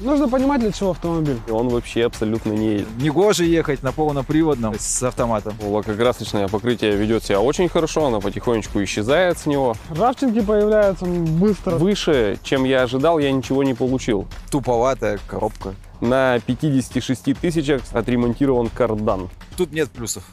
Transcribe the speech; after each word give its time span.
Нужно 0.00 0.28
понимать, 0.28 0.60
для 0.60 0.72
чего 0.72 0.90
автомобиль. 0.90 1.38
И 1.46 1.50
он 1.52 1.68
вообще 1.68 2.04
абсолютно 2.04 2.50
не... 2.50 2.84
Негоже 2.98 3.44
ехать 3.44 3.84
на 3.84 3.92
полноприводном 3.92 4.74
с 4.76 5.02
автоматом. 5.04 5.54
Лакокрасочное 5.62 6.48
покрытие 6.48 6.96
ведет 6.96 7.22
себя 7.22 7.40
очень 7.40 7.68
хорошо, 7.68 8.06
оно 8.06 8.20
потихонечку 8.20 8.82
исчезает 8.82 9.38
с 9.38 9.46
него. 9.46 9.76
Равчинки 9.90 10.40
появляются 10.40 11.04
быстро. 11.04 11.76
Выше, 11.76 12.38
чем 12.42 12.64
я 12.64 12.82
ожидал, 12.82 13.20
я 13.20 13.30
ничего 13.30 13.62
не 13.62 13.74
получил. 13.74 14.26
Туповатая 14.50 15.20
коробка. 15.28 15.74
На 16.00 16.40
56 16.40 17.34
тысячах 17.40 17.82
отремонтирован 17.92 18.70
кардан. 18.70 19.30
Тут 19.56 19.72
нет 19.72 19.90
плюсов. 19.90 20.24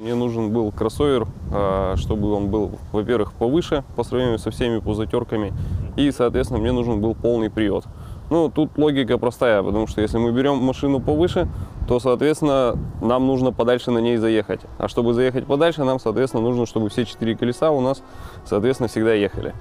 Мне 0.00 0.14
нужен 0.14 0.50
был 0.50 0.72
кроссовер, 0.72 1.28
а, 1.52 1.94
чтобы 1.98 2.32
он 2.32 2.48
был, 2.48 2.78
во-первых, 2.90 3.34
повыше 3.34 3.84
по 3.96 4.02
сравнению 4.02 4.38
со 4.38 4.50
всеми 4.50 4.78
пузатерками, 4.78 5.52
и, 5.94 6.10
соответственно, 6.10 6.58
мне 6.58 6.72
нужен 6.72 7.02
был 7.02 7.14
полный 7.14 7.50
привод. 7.50 7.84
Ну, 8.30 8.48
тут 8.48 8.78
логика 8.78 9.18
простая, 9.18 9.62
потому 9.62 9.86
что 9.86 10.00
если 10.00 10.16
мы 10.16 10.32
берем 10.32 10.56
машину 10.56 11.00
повыше, 11.00 11.48
то, 11.86 12.00
соответственно, 12.00 12.78
нам 13.02 13.26
нужно 13.26 13.52
подальше 13.52 13.90
на 13.90 13.98
ней 13.98 14.16
заехать. 14.16 14.62
А 14.78 14.88
чтобы 14.88 15.12
заехать 15.12 15.44
подальше, 15.44 15.84
нам, 15.84 16.00
соответственно, 16.00 16.44
нужно, 16.44 16.64
чтобы 16.64 16.88
все 16.88 17.04
четыре 17.04 17.36
колеса 17.36 17.70
у 17.70 17.82
нас, 17.82 18.02
соответственно, 18.46 18.88
всегда 18.88 19.12
ехали. 19.12 19.52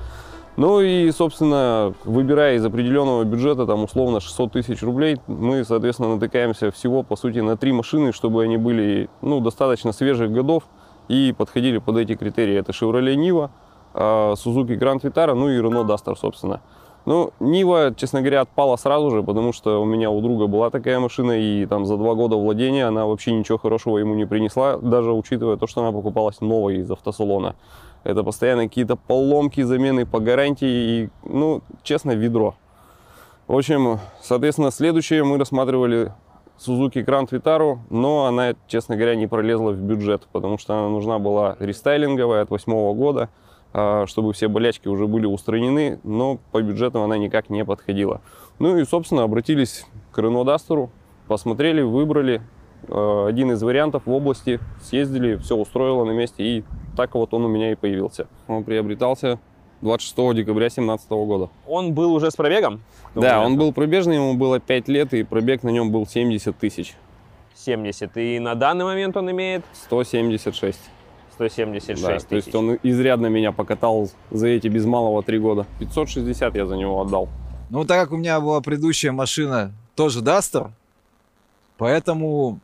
Ну 0.59 0.81
и, 0.81 1.09
собственно, 1.11 1.93
выбирая 2.03 2.57
из 2.57 2.65
определенного 2.65 3.23
бюджета, 3.23 3.65
там, 3.65 3.85
условно, 3.85 4.19
600 4.19 4.51
тысяч 4.51 4.83
рублей, 4.83 5.15
мы, 5.25 5.63
соответственно, 5.63 6.15
натыкаемся 6.15 6.69
всего, 6.69 7.01
по 7.01 7.15
сути, 7.15 7.39
на 7.39 7.55
три 7.55 7.71
машины, 7.71 8.11
чтобы 8.11 8.43
они 8.43 8.57
были, 8.57 9.09
ну, 9.21 9.39
достаточно 9.39 9.93
свежих 9.93 10.33
годов 10.33 10.63
и 11.07 11.33
подходили 11.37 11.77
под 11.77 11.95
эти 11.95 12.15
критерии. 12.15 12.57
Это 12.57 12.73
Chevrolet 12.73 13.15
Niva, 13.15 13.51
Suzuki 13.93 14.77
Grand 14.77 14.99
Vitara, 14.99 15.33
ну 15.33 15.47
и 15.47 15.61
Renault 15.61 15.87
Duster, 15.87 16.17
собственно. 16.19 16.59
Ну, 17.05 17.31
Нива, 17.39 17.95
честно 17.95 18.19
говоря, 18.19 18.41
отпала 18.41 18.75
сразу 18.75 19.11
же, 19.11 19.23
потому 19.23 19.53
что 19.53 19.81
у 19.81 19.85
меня 19.85 20.11
у 20.11 20.19
друга 20.19 20.47
была 20.47 20.69
такая 20.69 20.99
машина, 20.99 21.39
и 21.39 21.65
там 21.67 21.85
за 21.85 21.95
два 21.95 22.15
года 22.15 22.35
владения 22.35 22.85
она 22.85 23.05
вообще 23.05 23.31
ничего 23.31 23.57
хорошего 23.57 23.97
ему 23.97 24.13
не 24.13 24.25
принесла, 24.25 24.75
даже 24.77 25.13
учитывая 25.13 25.55
то, 25.55 25.67
что 25.67 25.79
она 25.79 25.93
покупалась 25.93 26.41
новой 26.41 26.79
из 26.79 26.91
автосалона. 26.91 27.55
Это 28.03 28.23
постоянно 28.23 28.63
какие-то 28.63 28.95
поломки, 28.95 29.61
замены 29.61 30.05
по 30.05 30.19
гарантии 30.19 30.67
и, 31.03 31.09
ну, 31.23 31.61
честно, 31.83 32.11
ведро. 32.11 32.55
В 33.47 33.57
общем, 33.57 33.99
соответственно, 34.21 34.71
следующее 34.71 35.23
мы 35.23 35.37
рассматривали 35.37 36.13
Suzuki 36.59 37.03
Grand 37.03 37.29
Vitara, 37.29 37.79
но 37.89 38.25
она, 38.25 38.53
честно 38.67 38.95
говоря, 38.95 39.15
не 39.15 39.27
пролезла 39.27 39.71
в 39.71 39.77
бюджет, 39.77 40.27
потому 40.31 40.57
что 40.57 40.77
она 40.77 40.89
нужна 40.89 41.19
была 41.19 41.55
рестайлинговая 41.59 42.43
от 42.43 42.49
восьмого 42.49 42.93
года, 42.93 43.29
а, 43.73 44.05
чтобы 44.07 44.33
все 44.33 44.47
болячки 44.47 44.87
уже 44.87 45.07
были 45.07 45.25
устранены, 45.25 45.99
но 46.03 46.39
по 46.51 46.61
бюджету 46.61 47.01
она 47.01 47.17
никак 47.17 47.49
не 47.49 47.63
подходила. 47.63 48.21
Ну 48.59 48.77
и, 48.77 48.85
собственно, 48.85 49.23
обратились 49.23 49.85
к 50.11 50.19
Renault 50.19 50.45
Duster, 50.45 50.89
посмотрели, 51.27 51.81
выбрали 51.81 52.41
один 52.87 53.51
из 53.51 53.61
вариантов 53.61 54.03
в 54.05 54.11
области, 54.11 54.59
съездили, 54.81 55.35
все 55.37 55.55
устроило 55.55 56.05
на 56.05 56.11
месте 56.11 56.43
и 56.43 56.63
так 56.95 57.15
вот 57.15 57.33
он 57.33 57.45
у 57.45 57.47
меня 57.47 57.71
и 57.71 57.75
появился. 57.75 58.27
Он 58.47 58.63
приобретался 58.63 59.39
26 59.81 60.35
декабря 60.35 60.67
2017 60.67 61.09
года. 61.09 61.49
Он 61.67 61.93
был 61.93 62.13
уже 62.13 62.31
с 62.31 62.35
пробегом? 62.35 62.81
Да, 63.15 63.41
он 63.41 63.57
был 63.57 63.71
пробежный, 63.71 64.15
ему 64.15 64.33
было 64.33 64.59
5 64.59 64.87
лет, 64.89 65.13
и 65.13 65.23
пробег 65.23 65.63
на 65.63 65.69
нем 65.69 65.91
был 65.91 66.05
70 66.05 66.57
тысяч. 66.57 66.95
70. 67.55 68.15
И 68.17 68.39
на 68.39 68.55
данный 68.55 68.85
момент 68.85 69.15
он 69.17 69.31
имеет? 69.31 69.63
176. 69.73 70.77
176 71.33 72.01
да, 72.01 72.15
тысяч. 72.15 72.27
То 72.27 72.35
есть 72.35 72.55
он 72.55 72.77
изрядно 72.83 73.27
меня 73.27 73.51
покатал 73.51 74.09
за 74.29 74.47
эти 74.47 74.67
без 74.67 74.85
малого 74.85 75.23
3 75.23 75.39
года. 75.39 75.65
560 75.79 76.55
я 76.55 76.65
за 76.65 76.75
него 76.75 77.01
отдал. 77.01 77.29
Ну, 77.69 77.85
так 77.85 78.01
как 78.01 78.11
у 78.11 78.17
меня 78.17 78.39
была 78.41 78.61
предыдущая 78.61 79.11
машина, 79.11 79.71
тоже 79.95 80.19
Duster, 80.21 80.71
поэтому 81.77 82.59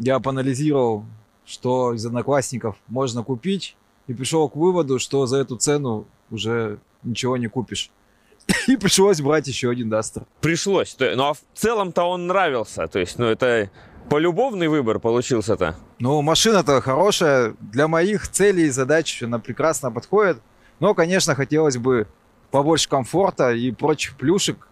я 0.00 0.18
поанализировал 0.18 1.04
что 1.50 1.94
из 1.94 2.06
одноклассников 2.06 2.76
можно 2.86 3.24
купить, 3.24 3.76
и 4.06 4.14
пришел 4.14 4.48
к 4.48 4.54
выводу, 4.54 4.98
что 4.98 5.26
за 5.26 5.38
эту 5.38 5.56
цену 5.56 6.06
уже 6.30 6.78
ничего 7.02 7.36
не 7.36 7.48
купишь. 7.48 7.90
И 8.68 8.76
пришлось 8.76 9.20
брать 9.20 9.48
еще 9.48 9.70
один 9.70 9.90
Дастер. 9.90 10.24
Пришлось. 10.40 10.96
Ну 10.98 11.24
а 11.24 11.34
в 11.34 11.40
целом-то 11.54 12.04
он 12.04 12.28
нравился. 12.28 12.86
То 12.86 12.98
есть, 13.00 13.18
ну 13.18 13.26
это 13.26 13.70
полюбовный 14.08 14.68
выбор 14.68 15.00
получился-то. 15.00 15.76
Ну, 15.98 16.22
машина-то 16.22 16.80
хорошая. 16.80 17.54
Для 17.60 17.88
моих 17.88 18.28
целей 18.28 18.66
и 18.66 18.70
задач 18.70 19.22
она 19.22 19.38
прекрасно 19.38 19.90
подходит. 19.90 20.38
Но, 20.78 20.94
конечно, 20.94 21.34
хотелось 21.34 21.76
бы 21.76 22.06
побольше 22.50 22.88
комфорта 22.88 23.52
и 23.52 23.70
прочих 23.70 24.16
плюшек. 24.16 24.68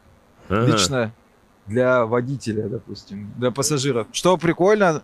Ага. 0.49 0.73
Лично 0.73 1.13
для 1.67 2.07
водителя, 2.07 2.69
допустим, 2.69 3.33
для 3.37 3.51
пассажиров. 3.51 4.07
Что 4.13 4.37
прикольно, 4.39 5.03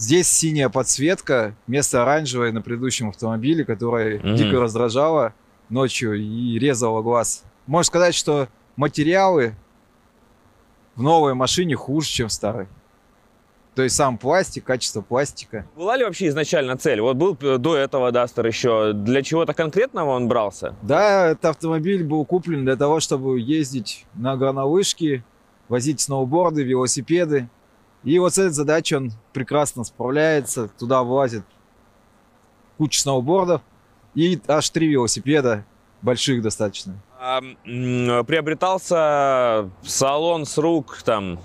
Здесь 0.00 0.30
синяя 0.30 0.70
подсветка 0.70 1.54
вместо 1.66 2.00
оранжевой 2.00 2.52
на 2.52 2.62
предыдущем 2.62 3.10
автомобиле, 3.10 3.66
которая 3.66 4.16
mm-hmm. 4.16 4.34
дико 4.34 4.58
раздражала 4.58 5.34
ночью 5.68 6.14
и 6.14 6.58
резала 6.58 7.02
глаз. 7.02 7.44
Можно 7.66 7.84
сказать, 7.84 8.14
что 8.14 8.48
материалы 8.76 9.54
в 10.94 11.02
новой 11.02 11.34
машине 11.34 11.76
хуже, 11.76 12.08
чем 12.08 12.28
в 12.28 12.32
старой. 12.32 12.66
То 13.74 13.82
есть 13.82 13.94
сам 13.94 14.16
пластик, 14.16 14.64
качество 14.64 15.02
пластика. 15.02 15.66
Была 15.76 15.98
ли 15.98 16.04
вообще 16.04 16.28
изначально 16.28 16.78
цель? 16.78 17.02
Вот 17.02 17.18
был 17.18 17.34
до 17.34 17.76
этого 17.76 18.10
Дастер 18.10 18.46
еще. 18.46 18.94
Для 18.94 19.22
чего-то 19.22 19.52
конкретного 19.52 20.12
он 20.12 20.28
брался? 20.28 20.76
Да, 20.80 21.26
этот 21.26 21.44
автомобиль 21.44 22.04
был 22.04 22.24
куплен 22.24 22.64
для 22.64 22.76
того, 22.76 23.00
чтобы 23.00 23.38
ездить 23.38 24.06
на 24.14 24.38
горнолыжки, 24.38 25.22
возить 25.68 26.00
сноуборды, 26.00 26.62
велосипеды. 26.62 27.50
И 28.04 28.18
вот 28.18 28.34
с 28.34 28.38
этой 28.38 28.52
задачей 28.52 28.96
он 28.96 29.12
прекрасно 29.32 29.84
справляется. 29.84 30.68
Туда 30.78 31.02
влазит 31.02 31.44
куча 32.78 33.00
сноубордов 33.00 33.60
и 34.14 34.40
аж 34.48 34.70
три 34.70 34.88
велосипеда, 34.88 35.64
больших 36.02 36.42
достаточно. 36.42 36.94
А, 37.18 37.40
приобретался 38.24 39.70
салон 39.82 40.46
с 40.46 40.56
рук 40.56 41.02
там? 41.04 41.38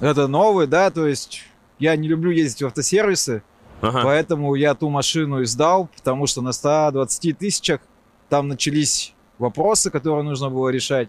Это 0.00 0.28
новый, 0.28 0.66
да, 0.66 0.90
то 0.90 1.06
есть 1.06 1.44
я 1.78 1.96
не 1.96 2.08
люблю 2.08 2.30
ездить 2.30 2.62
в 2.62 2.66
автосервисы, 2.66 3.42
ага. 3.80 4.02
поэтому 4.02 4.54
я 4.54 4.74
ту 4.74 4.90
машину 4.90 5.42
издал, 5.42 5.88
потому 5.96 6.26
что 6.26 6.42
на 6.42 6.52
120 6.52 7.38
тысячах 7.38 7.80
там 8.28 8.48
начались 8.48 9.14
вопросы, 9.38 9.90
которые 9.90 10.24
нужно 10.24 10.50
было 10.50 10.68
решать, 10.68 11.08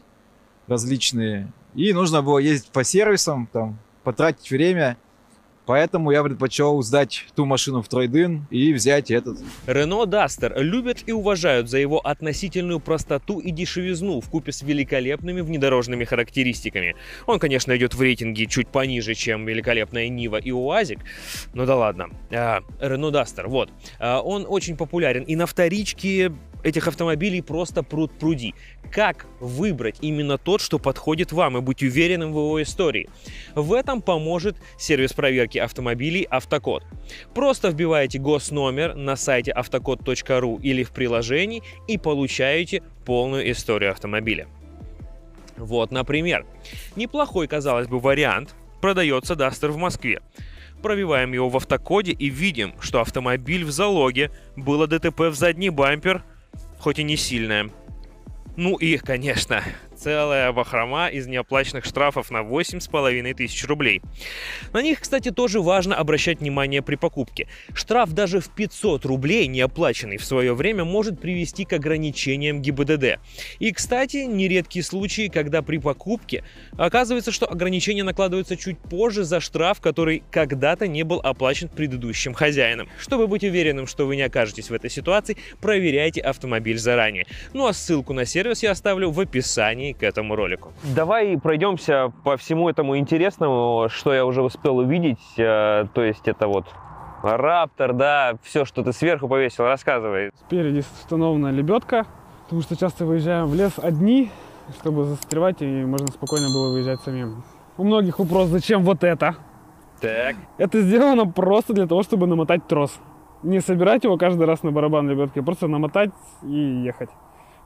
различные. 0.68 1.52
И 1.76 1.92
нужно 1.92 2.22
было 2.22 2.38
ездить 2.38 2.70
по 2.70 2.84
сервисам, 2.84 3.50
там, 3.52 3.80
потратить 4.04 4.50
время. 4.50 4.98
Поэтому 5.66 6.12
я 6.12 6.22
предпочел 6.24 6.82
сдать 6.82 7.26
ту 7.36 7.46
машину 7.46 7.82
в 7.82 7.88
трейдин 7.88 8.48
и 8.50 8.74
взять 8.74 9.12
этот. 9.12 9.38
Renault 9.66 10.08
Duster 10.08 10.62
любят 10.62 11.04
и 11.06 11.14
уважают 11.14 11.70
за 11.70 11.78
его 11.78 12.00
относительную 12.06 12.82
простоту 12.82 13.40
и 13.40 13.52
дешевизну 13.52 14.20
в 14.20 14.30
купе 14.30 14.52
с 14.52 14.62
великолепными 14.62 15.40
внедорожными 15.40 16.04
характеристиками. 16.04 16.96
Он, 17.28 17.40
конечно, 17.40 17.76
идет 17.78 17.96
в 17.96 18.02
рейтинге 18.02 18.46
чуть 18.48 18.68
пониже, 18.68 19.14
чем 19.14 19.46
великолепная 19.46 20.10
Нива 20.10 20.38
и 20.38 20.52
УАЗик, 20.52 21.00
но 21.54 21.66
да 21.66 21.78
ладно. 21.78 22.10
А, 22.32 22.60
Renault 22.82 23.14
Duster, 23.14 23.48
вот. 23.48 23.70
А, 24.00 24.20
он 24.20 24.46
очень 24.48 24.76
популярен 24.76 25.24
и 25.24 25.38
на 25.38 25.46
вторичке 25.46 26.34
этих 26.64 26.88
автомобилей 26.88 27.42
просто 27.42 27.84
пруд 27.84 28.12
пруди. 28.18 28.56
Как 28.92 29.26
выбрать 29.40 29.98
именно 30.02 30.38
тот, 30.38 30.62
что 30.62 30.80
подходит 30.80 31.32
вам 31.32 31.58
и 31.58 31.62
быть 31.62 31.84
уверенным 31.84 32.32
в 32.32 32.38
его 32.38 32.62
истории? 32.62 33.10
В 33.56 33.74
этом 33.74 34.02
поможет 34.02 34.56
сервис 34.78 35.14
проверки 35.14 35.58
автомобилей 35.58 36.28
«Автокод». 36.30 36.84
Просто 37.34 37.70
вбиваете 37.70 38.20
госномер 38.20 38.96
на 38.96 39.16
сайте 39.16 39.52
автокод.ру 39.52 40.60
или 40.62 40.84
в 40.84 40.92
приложении 40.92 41.64
и 41.88 41.98
получаете 41.98 42.84
полную 43.06 43.52
историю 43.52 43.92
автомобиля. 43.92 44.48
Вот, 45.58 45.92
например, 45.92 46.46
неплохой, 46.96 47.48
казалось 47.48 47.88
бы, 47.88 48.00
вариант 48.00 48.56
продается 48.82 49.36
Дастер 49.36 49.72
в 49.72 49.78
Москве. 49.78 50.22
Пробиваем 50.82 51.32
его 51.32 51.48
в 51.48 51.56
автокоде 51.56 52.12
и 52.12 52.30
видим, 52.30 52.74
что 52.82 53.00
автомобиль 53.00 53.64
в 53.64 53.72
залоге, 53.72 54.32
было 54.58 54.88
ДТП 54.88 55.22
в 55.30 55.36
задний 55.36 55.70
бампер, 55.70 56.24
хоть 56.84 57.00
и 57.00 57.04
не 57.04 57.16
сильная. 57.16 57.70
Ну 58.58 58.76
и, 58.76 58.98
конечно, 58.98 59.64
целая 59.96 60.52
бахрома 60.52 61.08
из 61.08 61.28
неоплаченных 61.28 61.86
штрафов 61.86 62.32
на 62.32 62.40
8,5 62.40 63.34
тысяч 63.34 63.66
рублей. 63.66 64.02
На 64.72 64.82
них, 64.82 65.02
кстати, 65.02 65.32
тоже 65.32 65.62
важно 65.62 65.96
обращать 65.96 66.40
внимание 66.40 66.82
при 66.82 66.96
покупке. 66.96 67.48
Штраф 67.74 68.12
даже 68.14 68.40
в 68.40 68.50
500 68.50 69.06
рублей, 69.06 69.48
неоплаченный 69.48 70.18
в 70.18 70.26
свое 70.26 70.54
время, 70.54 70.84
может 70.84 71.20
привести 71.20 71.66
к 71.66 71.74
ограничениям 71.74 72.62
ГИБДД. 72.62 73.20
И, 73.60 73.72
кстати, 73.72 74.18
нередкие 74.18 74.84
случаи, 74.84 75.28
когда 75.28 75.62
при 75.62 75.78
покупке 75.78 76.44
оказывается, 76.78 77.32
что 77.32 77.50
ограничения 77.50 78.04
накладываются 78.04 78.58
чуть 78.58 78.78
позже 78.80 79.24
за 79.24 79.40
штраф, 79.40 79.80
который 79.82 80.24
когда-то 80.32 80.88
не 80.88 81.04
был 81.04 81.20
оплачен 81.20 81.70
предыдущим 81.70 82.34
хозяином. 82.34 82.90
Чтобы 83.00 83.28
быть 83.28 83.44
уверенным, 83.44 83.88
что 83.88 84.06
вы 84.06 84.16
не 84.16 84.24
окажетесь 84.24 84.70
в 84.70 84.74
этой 84.74 84.90
ситуации, 84.90 85.38
проверяйте 85.62 86.22
автомобиль 86.22 86.78
заранее. 86.78 87.26
Ну 87.54 87.68
а 87.68 87.74
ссылку 87.74 88.14
на 88.14 88.26
сервис 88.26 88.64
я 88.64 88.72
оставлю 88.72 89.12
в 89.12 89.20
описании 89.20 89.83
описании 89.84 89.94
к 89.94 90.04
этому 90.04 90.36
ролику. 90.36 90.72
Давай 90.96 91.38
пройдемся 91.38 92.12
по 92.24 92.38
всему 92.38 92.70
этому 92.70 92.98
интересному, 92.98 93.88
что 93.90 94.14
я 94.14 94.26
уже 94.26 94.42
успел 94.42 94.78
увидеть. 94.78 95.20
Э, 95.38 95.86
То 95.94 96.04
есть 96.04 96.28
это 96.28 96.48
вот 96.48 96.66
Раптор, 97.22 97.94
да, 97.94 98.34
все, 98.44 98.66
что 98.66 98.84
ты 98.84 98.92
сверху 98.92 99.30
повесил, 99.30 99.64
рассказывай. 99.64 100.32
Спереди 100.46 100.80
установлена 100.80 101.52
лебедка, 101.52 102.06
потому 102.44 102.62
что 102.62 102.76
часто 102.76 103.06
выезжаем 103.06 103.46
в 103.46 103.56
лес 103.56 103.80
одни, 103.82 104.30
чтобы 104.80 105.06
застревать, 105.06 105.62
и 105.62 105.86
можно 105.86 106.08
спокойно 106.08 106.48
было 106.50 106.74
выезжать 106.74 107.00
самим. 107.02 107.44
У 107.78 107.86
многих 107.86 108.20
вопрос, 108.20 108.50
зачем 108.50 108.84
вот 108.84 109.06
это? 109.06 109.36
Так. 110.02 110.36
Это 110.58 110.82
сделано 110.82 111.26
просто 111.26 111.74
для 111.74 111.88
того, 111.88 112.04
чтобы 112.04 112.28
намотать 112.28 112.68
трос. 112.68 113.00
Не 113.42 113.62
собирать 113.62 114.04
его 114.04 114.18
каждый 114.18 114.46
раз 114.46 114.62
на 114.64 114.72
барабан 114.72 115.10
лебедки, 115.10 115.40
просто 115.40 115.68
намотать 115.68 116.12
и 116.44 116.84
ехать. 116.86 117.10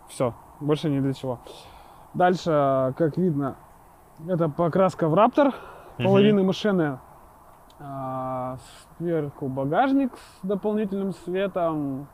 Все, 0.08 0.36
больше 0.60 0.88
ни 0.90 1.00
для 1.00 1.14
чего. 1.14 1.40
Дальше, 2.18 2.96
как 2.98 3.16
видно, 3.16 3.58
это 4.28 4.50
покраска 4.50 5.08
в 5.08 5.14
Раптор 5.14 5.54
половины 5.98 6.44
машины. 6.44 6.98
А, 7.80 8.58
сверху 8.98 9.48
багажник 9.48 10.12
с 10.18 10.48
дополнительным 10.48 11.14
светом. 11.14 12.08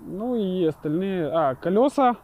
Ну 0.00 0.34
и 0.34 0.64
остальные... 0.64 1.30
А, 1.32 1.54
колеса 1.54 2.16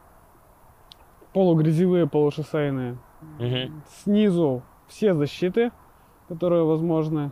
полугрязевые, 1.33 2.09
полушоссейные. 2.09 2.99
Мгм. 3.39 3.83
Снизу 4.03 4.63
все 4.89 5.15
защиты, 5.15 5.71
которые 6.29 6.65
возможны. 6.65 7.31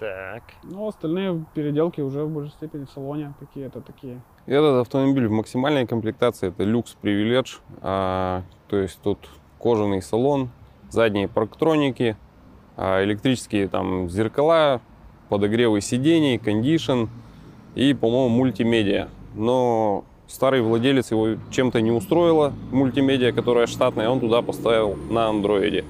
Так. 0.00 0.42
Ну, 0.64 0.88
остальные 0.88 1.44
переделки 1.54 2.00
уже 2.00 2.24
в 2.24 2.30
большей 2.30 2.52
степени 2.52 2.84
в 2.84 2.90
салоне. 2.90 3.32
Какие-то 3.38 3.80
такие. 3.80 4.20
Этот 4.46 4.82
автомобиль 4.82 5.26
в 5.26 5.32
максимальной 5.32 5.86
комплектации 5.86 6.48
это 6.48 6.64
люкс 6.64 6.94
привиледж, 6.94 7.58
а, 7.80 8.42
то 8.68 8.76
есть 8.76 8.98
тут 9.02 9.18
кожаный 9.58 10.02
салон, 10.02 10.50
задние 10.90 11.28
парктроники, 11.28 12.16
а, 12.76 13.02
электрические 13.04 13.68
там 13.68 14.08
зеркала, 14.10 14.80
подогревы 15.28 15.80
сидений, 15.80 16.38
кондишн 16.38 17.04
и, 17.74 17.94
по-моему, 17.94 18.28
мультимедиа. 18.28 19.08
Но 19.34 20.04
старый 20.26 20.62
владелец 20.62 21.10
его 21.10 21.36
чем-то 21.50 21.80
не 21.80 21.90
устроила, 21.90 22.52
мультимедиа, 22.72 23.32
которая 23.32 23.66
штатная, 23.66 24.08
он 24.08 24.20
туда 24.20 24.42
поставил 24.42 24.96
на 25.10 25.28
андроиде. 25.28 25.84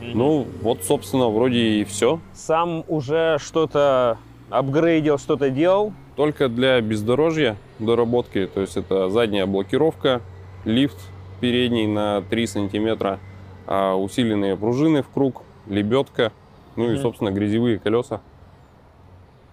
Ну, 0.00 0.46
вот, 0.62 0.84
собственно, 0.84 1.28
вроде 1.28 1.80
и 1.80 1.84
все. 1.84 2.20
Сам 2.32 2.84
уже 2.88 3.38
что-то 3.40 4.18
апгрейдил, 4.48 5.18
что-то 5.18 5.50
делал. 5.50 5.92
Только 6.16 6.48
для 6.48 6.80
бездорожья 6.80 7.56
доработки, 7.78 8.48
то 8.52 8.60
есть 8.60 8.76
это 8.76 9.08
задняя 9.08 9.46
блокировка, 9.46 10.20
лифт 10.64 10.98
передний 11.40 11.86
на 11.86 12.22
3 12.22 12.46
сантиметра, 12.46 13.18
а 13.66 13.94
усиленные 13.94 14.56
пружины 14.56 15.02
в 15.02 15.08
круг, 15.08 15.42
лебедка, 15.66 16.32
ну 16.76 16.90
и, 16.90 16.98
собственно, 16.98 17.30
грязевые 17.30 17.78
колеса. 17.78 18.20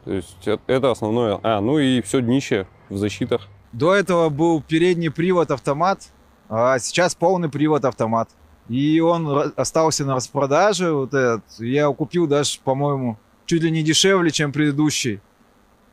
То 0.05 0.13
есть 0.13 0.47
это 0.67 0.91
основное. 0.91 1.39
А, 1.41 1.59
ну 1.61 1.79
и 1.79 2.01
все 2.01 2.21
днище 2.21 2.67
в 2.89 2.97
защитах. 2.97 3.47
До 3.73 3.93
этого 3.93 4.29
был 4.29 4.61
передний 4.61 5.11
привод 5.11 5.51
автомат, 5.51 6.07
а 6.47 6.77
сейчас 6.79 7.15
полный 7.15 7.49
привод 7.49 7.83
автомат. 7.83 8.29
И 8.69 8.99
он 8.99 9.53
остался 9.55 10.05
на 10.05 10.15
распродаже. 10.15 10.91
Вот 10.91 11.13
этот. 11.13 11.43
Я 11.59 11.83
его 11.83 11.93
купил 11.93 12.27
даже, 12.27 12.59
по-моему, 12.63 13.17
чуть 13.45 13.63
ли 13.63 13.71
не 13.71 13.83
дешевле, 13.83 14.31
чем 14.31 14.51
предыдущий. 14.51 15.19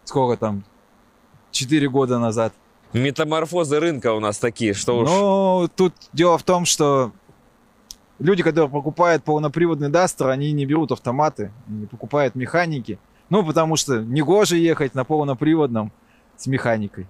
Сколько 0.04 0.38
там? 0.38 0.64
Четыре 1.50 1.88
года 1.88 2.18
назад. 2.18 2.52
Метаморфозы 2.92 3.80
рынка 3.80 4.12
у 4.12 4.20
нас 4.20 4.38
такие, 4.38 4.74
что 4.74 4.98
уж. 4.98 5.08
Но 5.08 5.68
тут 5.74 5.94
дело 6.12 6.36
в 6.38 6.42
том, 6.42 6.64
что 6.64 7.12
люди, 8.18 8.42
которые 8.42 8.70
покупают 8.70 9.24
полноприводный 9.24 9.88
Дастер, 9.88 10.28
они 10.28 10.52
не 10.52 10.66
берут 10.66 10.92
автоматы, 10.92 11.52
не 11.66 11.86
покупают 11.86 12.34
механики. 12.34 12.98
Ну, 13.30 13.42
потому 13.44 13.76
что 13.76 14.00
негоже 14.02 14.58
ехать 14.58 14.94
на 14.94 15.04
полноприводном 15.04 15.90
с 16.36 16.46
механикой. 16.46 17.06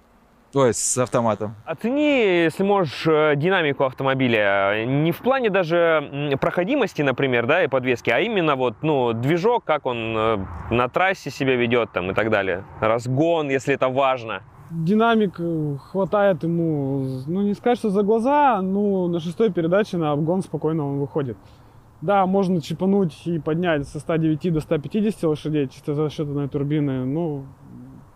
То 0.53 0.67
есть 0.67 0.79
с 0.79 0.97
автоматом. 0.99 1.55
Оцени, 1.65 2.43
если 2.43 2.61
можешь, 2.61 3.07
э, 3.07 3.33
динамику 3.35 3.85
автомобиля. 3.85 4.85
Не 4.85 5.11
в 5.11 5.17
плане 5.17 5.49
даже 5.49 6.37
проходимости, 6.39 7.01
например, 7.01 7.47
да, 7.47 7.63
и 7.63 7.67
подвески, 7.67 8.11
а 8.11 8.19
именно 8.19 8.55
вот, 8.55 8.75
ну, 8.83 9.13
движок, 9.13 9.63
как 9.65 9.87
он 9.87 10.15
э, 10.15 10.45
на 10.69 10.89
трассе 10.89 11.31
себя 11.31 11.55
ведет 11.55 11.91
там 11.91 12.11
и 12.11 12.13
так 12.13 12.29
далее. 12.29 12.63
Разгон, 12.79 13.49
если 13.49 13.73
это 13.73 13.89
важно. 13.89 14.43
Динамик 14.71 15.35
э, 15.39 15.77
хватает 15.91 16.43
ему, 16.43 17.21
ну 17.27 17.41
не 17.41 17.53
сказать, 17.53 17.77
что 17.77 17.89
за 17.89 18.03
глаза, 18.03 18.61
но 18.61 19.07
на 19.07 19.19
шестой 19.19 19.51
передаче 19.51 19.97
на 19.97 20.11
обгон 20.11 20.41
спокойно 20.41 20.87
он 20.87 20.99
выходит. 20.99 21.37
Да, 22.01 22.25
можно 22.25 22.61
чипануть 22.61 23.27
и 23.27 23.39
поднять 23.39 23.87
со 23.87 23.99
109 23.99 24.53
до 24.53 24.59
150 24.59 25.23
лошадей 25.23 25.67
чисто 25.67 25.93
за 25.93 26.09
счет 26.09 26.27
одной 26.27 26.49
турбины, 26.49 27.05
но 27.05 27.43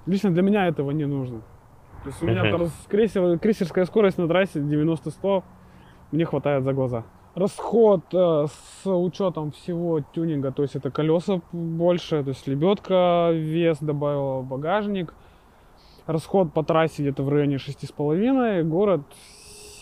лично 0.06 0.32
для 0.32 0.42
меня 0.42 0.68
этого 0.68 0.92
не 0.92 1.06
нужно. 1.06 1.42
То 2.04 2.10
есть 2.10 2.24
у 2.24 2.26
меня 2.26 2.52
там 2.52 2.68
крейсер- 2.90 3.38
крейсерская 3.38 3.86
скорость 3.86 4.18
на 4.18 4.28
трассе 4.28 4.60
90-100, 4.60 5.44
мне 6.12 6.26
хватает 6.26 6.64
за 6.64 6.74
глаза. 6.74 7.04
Расход 7.36 8.02
э, 8.14 8.46
с 8.48 8.90
учетом 8.90 9.52
всего 9.52 10.02
тюнинга, 10.02 10.52
то 10.52 10.64
есть 10.64 10.76
это 10.76 10.90
колеса 10.90 11.42
больше, 11.52 12.24
то 12.24 12.30
есть 12.30 12.48
лебедка, 12.48 13.30
вес 13.32 13.78
добавила, 13.80 14.42
багажник. 14.42 15.14
Расход 16.08 16.54
по 16.54 16.64
трассе 16.64 17.04
где-то 17.04 17.22
в 17.24 17.30
районе 17.30 17.58
6,5, 17.58 18.64
город 18.64 19.02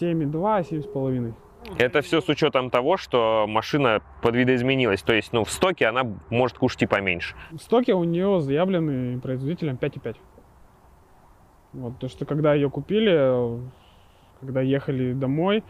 7,2, 0.02 0.70
7,5. 0.70 1.34
Это 1.78 2.02
все 2.02 2.22
с 2.22 2.30
учетом 2.30 2.70
того, 2.70 2.98
что 2.98 3.46
машина 3.48 4.02
подвидоизменилась. 4.22 5.02
То 5.02 5.14
есть, 5.14 5.34
ну, 5.34 5.44
в 5.44 5.52
стоке 5.52 5.88
она 5.88 6.02
может 6.30 6.58
кушать 6.58 6.84
и 6.84 6.86
поменьше. 6.86 7.36
В 7.52 7.60
стоке 7.60 7.94
у 7.94 8.04
нее 8.04 8.42
заявлены 8.42 9.20
производителем 9.20 9.76
5,5. 9.76 10.16
Вот, 11.74 12.00
то, 12.00 12.08
что 12.08 12.26
когда 12.26 12.54
ее 12.54 12.70
купили, 12.70 13.60
когда 14.40 14.62
ехали 14.62 15.14
домой, 15.14 15.64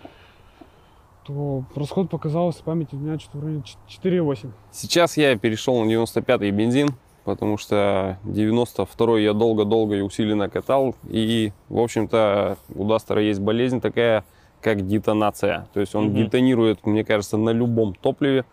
то 1.25 1.63
расход 1.75 2.09
показался, 2.09 2.63
память 2.63 2.93
у 2.93 2.97
меня 2.97 3.17
что-то 3.17 3.39
в 3.39 3.43
районе 3.43 3.63
4,8. 3.89 4.51
Сейчас 4.71 5.17
я 5.17 5.37
перешел 5.37 5.83
на 5.83 5.89
95-й 5.89 6.51
бензин, 6.51 6.89
потому 7.25 7.57
что 7.57 8.17
92-й 8.23 9.23
я 9.23 9.33
долго-долго 9.33 9.95
и 9.95 10.01
усиленно 10.01 10.49
катал. 10.49 10.95
И, 11.09 11.51
в 11.69 11.79
общем-то, 11.79 12.57
у 12.73 12.85
Дастера 12.87 13.21
есть 13.21 13.39
болезнь 13.41 13.81
такая, 13.81 14.23
как 14.61 14.87
детонация. 14.87 15.67
То 15.73 15.79
есть 15.79 15.93
он 15.95 16.05
Мгм. 16.05 16.15
детонирует, 16.15 16.85
мне 16.85 17.03
кажется, 17.03 17.37
на 17.37 17.49
любом 17.49 17.93
топливе. 17.95 18.45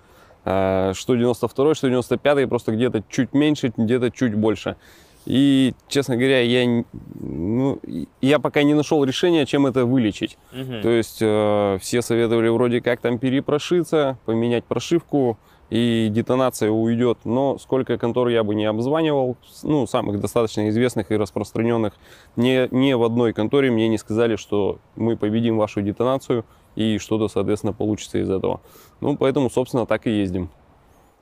А, 0.45 0.93
Что 0.95 1.14
92-й, 1.14 1.75
что 1.75 1.88
95-й, 1.88 2.47
просто 2.49 2.73
где-то 2.73 3.05
чуть 3.09 3.33
меньше, 3.33 3.73
где-то 3.76 4.11
чуть 4.11 4.35
больше. 4.35 4.76
И, 5.25 5.75
честно 5.87 6.17
говоря, 6.17 6.41
я, 6.41 6.85
ну, 7.21 7.79
я 8.21 8.41
пока 8.41 8.64
не 8.64 8.75
нашел 8.75 9.05
решения, 9.05 9.47
чем 9.47 9.67
это 9.67 9.87
вылечить. 9.87 10.37
То 10.83 10.88
есть 10.91 11.19
э, 11.21 11.79
все 11.81 12.02
советовали 12.02 12.49
вроде 12.49 12.81
как 12.81 13.00
там 13.00 13.19
перепрошиться, 13.19 14.19
поменять 14.25 14.64
прошивку, 14.64 15.38
и 15.73 16.09
детонация 16.11 16.71
уйдет. 16.71 17.21
Но 17.25 17.57
сколько 17.57 17.97
контор 17.97 18.29
я 18.29 18.45
бы 18.45 18.55
не 18.55 18.67
обзванивал, 18.67 19.38
ну, 19.62 19.87
самых 19.87 20.21
достаточно 20.21 20.69
известных 20.69 21.11
и 21.11 21.17
распространенных, 21.17 21.95
ни, 22.37 22.69
ни 22.75 22.93
в 22.93 23.02
одной 23.02 23.33
конторе 23.33 23.71
мне 23.71 23.88
не 23.88 23.97
сказали, 23.97 24.37
что 24.37 24.81
мы 24.97 25.17
победим 25.17 25.57
вашу 25.57 25.81
детонацию, 25.81 26.45
и 26.76 26.99
что-то, 26.99 27.29
соответственно, 27.29 27.73
получится 27.73 28.19
из 28.19 28.29
этого. 28.29 28.61
Ну, 29.00 29.17
поэтому, 29.17 29.49
собственно, 29.49 29.87
так 29.87 30.07
и 30.07 30.11
ездим. 30.11 30.50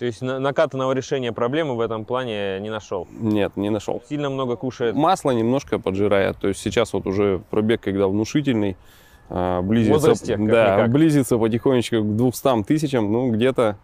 То 0.01 0.07
есть 0.07 0.21
на- 0.21 0.41
накатанного 0.41 0.95
решения 0.95 1.31
проблемы 1.31 1.77
в 1.77 1.81
этом 1.81 2.05
плане 2.05 2.59
не 2.59 2.71
нашел. 2.71 3.07
Нет, 3.21 3.57
не 3.57 3.71
нашел. 3.71 4.03
Сильно 4.09 4.31
много 4.31 4.57
кушает. 4.57 4.97
Масло 4.97 5.31
немножко 5.31 5.79
поджирает. 5.79 6.39
То 6.39 6.49
есть 6.49 6.61
сейчас 6.61 6.93
вот 6.93 7.07
уже 7.07 7.41
пробег, 7.51 7.83
когда 7.83 8.09
внушительный, 8.09 8.77
а, 9.29 9.63
близится, 9.63 9.93
возрасте, 9.93 10.37
да, 10.37 10.43
никак. 10.77 10.91
близится 10.91 11.39
потихонечку 11.39 12.01
к 12.03 12.17
200 12.17 12.65
тысячам, 12.65 13.13
ну 13.13 13.31
где-то 13.31 13.77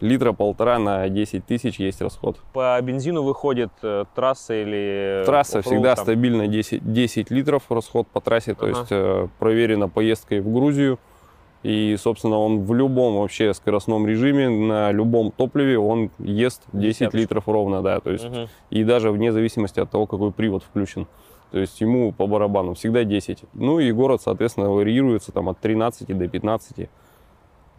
литра 0.00 0.32
полтора 0.32 0.78
на 0.78 1.08
10 1.08 1.44
тысяч 1.46 1.78
есть 1.78 2.00
расход. 2.02 2.38
По 2.52 2.80
бензину 2.82 3.22
выходит 3.22 3.70
э, 3.82 4.04
трасса 4.14 4.54
или... 4.54 5.22
Трасса 5.24 5.62
всегда 5.62 5.94
там? 5.94 6.04
стабильно 6.04 6.46
10, 6.48 6.92
10 6.92 7.30
литров 7.30 7.62
расход 7.70 8.06
по 8.08 8.20
трассе, 8.20 8.54
то 8.54 8.66
Ага. 8.66 8.78
есть 8.78 8.92
э, 8.92 9.28
проверено 9.38 9.88
поездкой 9.88 10.40
в 10.40 10.52
Грузию. 10.52 10.98
И, 11.62 11.96
собственно, 11.98 12.36
он 12.38 12.64
в 12.64 12.74
любом 12.74 13.16
вообще 13.16 13.54
скоростном 13.54 14.06
режиме, 14.06 14.50
на 14.50 14.92
любом 14.92 15.30
топливе 15.30 15.78
он 15.78 16.10
ест 16.18 16.62
10 16.74 16.82
Десяточку. 16.82 17.16
литров 17.16 17.48
ровно, 17.48 17.80
да. 17.80 18.00
То 18.00 18.10
есть 18.10 18.28
Мгм. 18.28 18.48
и 18.68 18.84
даже 18.84 19.10
вне 19.10 19.32
зависимости 19.32 19.80
от 19.80 19.90
того, 19.90 20.06
какой 20.06 20.30
привод 20.30 20.62
включен. 20.62 21.06
То 21.52 21.60
есть 21.60 21.80
ему 21.80 22.12
по 22.12 22.26
барабану 22.26 22.74
всегда 22.74 23.04
10. 23.04 23.44
Ну 23.54 23.78
и 23.78 23.92
город, 23.92 24.20
соответственно, 24.20 24.70
варьируется 24.70 25.32
там 25.32 25.48
от 25.48 25.58
13 25.60 26.12
до 26.12 26.28
15. 26.28 26.90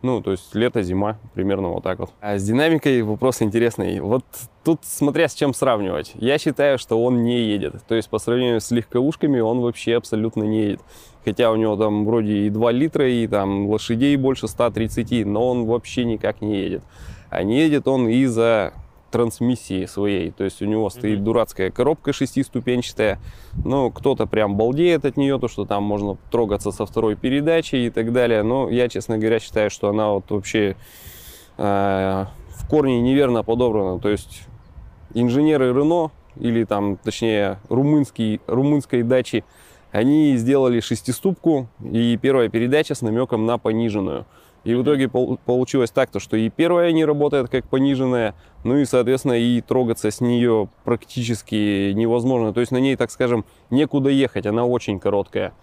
Ну, 0.02 0.22
то 0.22 0.32
есть 0.32 0.54
лето, 0.54 0.84
зима, 0.84 1.18
примерно 1.34 1.70
вот 1.70 1.84
так 1.84 2.00
вот. 2.00 2.12
А 2.22 2.38
с 2.38 2.44
динамикой 2.44 3.02
вопрос 3.02 3.42
интересный. 3.42 4.00
Вот 4.00 4.24
тут 4.64 4.82
смотря 4.84 5.28
с 5.28 5.34
чем 5.34 5.54
сравнивать. 5.54 6.12
Я 6.16 6.38
считаю, 6.38 6.78
что 6.78 7.04
он 7.04 7.24
не 7.24 7.40
едет. 7.40 7.84
То 7.88 7.96
есть 7.96 8.10
по 8.10 8.20
сравнению 8.20 8.62
с 8.62 8.70
легковушками 8.72 9.40
он 9.40 9.62
вообще 9.62 9.96
абсолютно 9.96 10.44
не 10.44 10.62
едет. 10.64 10.82
Хотя 11.24 11.52
у 11.52 11.56
него 11.56 11.76
там 11.76 12.06
вроде 12.06 12.34
и 12.34 12.50
2 12.50 12.72
литра, 12.72 13.10
и 13.10 13.26
там 13.28 13.68
лошадей 13.68 14.16
больше 14.16 14.48
130, 14.48 15.26
но 15.26 15.50
он 15.50 15.66
вообще 15.66 16.06
никак 16.06 16.42
не 16.42 16.58
едет. 16.58 16.84
А 17.32 17.42
не 17.42 17.60
едет 17.60 17.88
он 17.88 18.08
из-за 18.08 18.74
трансмиссии 19.16 19.86
своей. 19.86 20.32
То 20.32 20.44
есть 20.44 20.62
у 20.62 20.66
него 20.66 20.90
стоит 20.90 21.24
дурацкая 21.24 21.72
коробка 21.72 22.12
шестиступенчатая. 22.12 23.18
Ну, 23.64 23.90
кто-то 23.90 24.26
прям 24.26 24.58
балдеет 24.58 25.06
от 25.06 25.16
нее, 25.16 25.40
то, 25.40 25.48
что 25.48 25.64
там 25.64 25.84
можно 25.84 26.18
трогаться 26.32 26.72
со 26.72 26.86
второй 26.86 27.16
передачи 27.16 27.78
и 27.78 27.90
так 27.90 28.12
далее. 28.12 28.44
Но 28.44 28.70
я, 28.70 28.90
честно 28.90 29.18
говоря, 29.18 29.40
считаю, 29.40 29.70
что 29.70 29.88
она 29.88 30.10
вот 30.10 30.30
вообще 30.32 30.76
э, 31.58 32.26
в 32.58 32.68
корне 32.70 33.00
неверно 33.00 33.42
подобрана. 33.42 34.00
То 34.00 34.10
есть 34.10 34.42
инженеры 35.14 35.70
Рено 35.70 36.12
или 36.38 36.66
там, 36.66 36.98
точнее, 36.98 37.60
румынский, 37.70 38.42
румынской 38.48 39.04
дачи, 39.04 39.46
они 39.94 40.36
сделали 40.36 40.82
шестиступку 40.82 41.70
и 41.90 42.20
первая 42.22 42.50
передача 42.50 42.96
с 42.96 43.02
намеком 43.02 43.46
на 43.46 43.58
пониженную. 43.58 44.26
И 44.66 44.74
в 44.74 44.82
итоге 44.84 45.08
пол- 45.08 45.38
получилось 45.46 45.92
так, 45.92 46.10
то, 46.10 46.20
что 46.20 46.36
и 46.36 46.50
первая 46.50 46.92
не 46.92 47.06
работает 47.06 47.50
как 47.50 47.66
пониженная, 47.70 48.34
ну 48.64 48.78
и, 48.78 48.86
соответственно, 48.86 49.34
и 49.34 49.62
трогаться 49.62 50.10
с 50.10 50.20
нее 50.22 50.68
практически 50.84 51.92
невозможно. 51.94 52.52
То 52.52 52.60
есть 52.60 52.72
на 52.72 52.78
ней, 52.78 52.96
так 52.96 53.12
скажем, 53.12 53.46
некуда 53.70 54.10
ехать, 54.10 54.48
она 54.48 54.66
очень 54.66 55.00
короткая. 55.00 55.54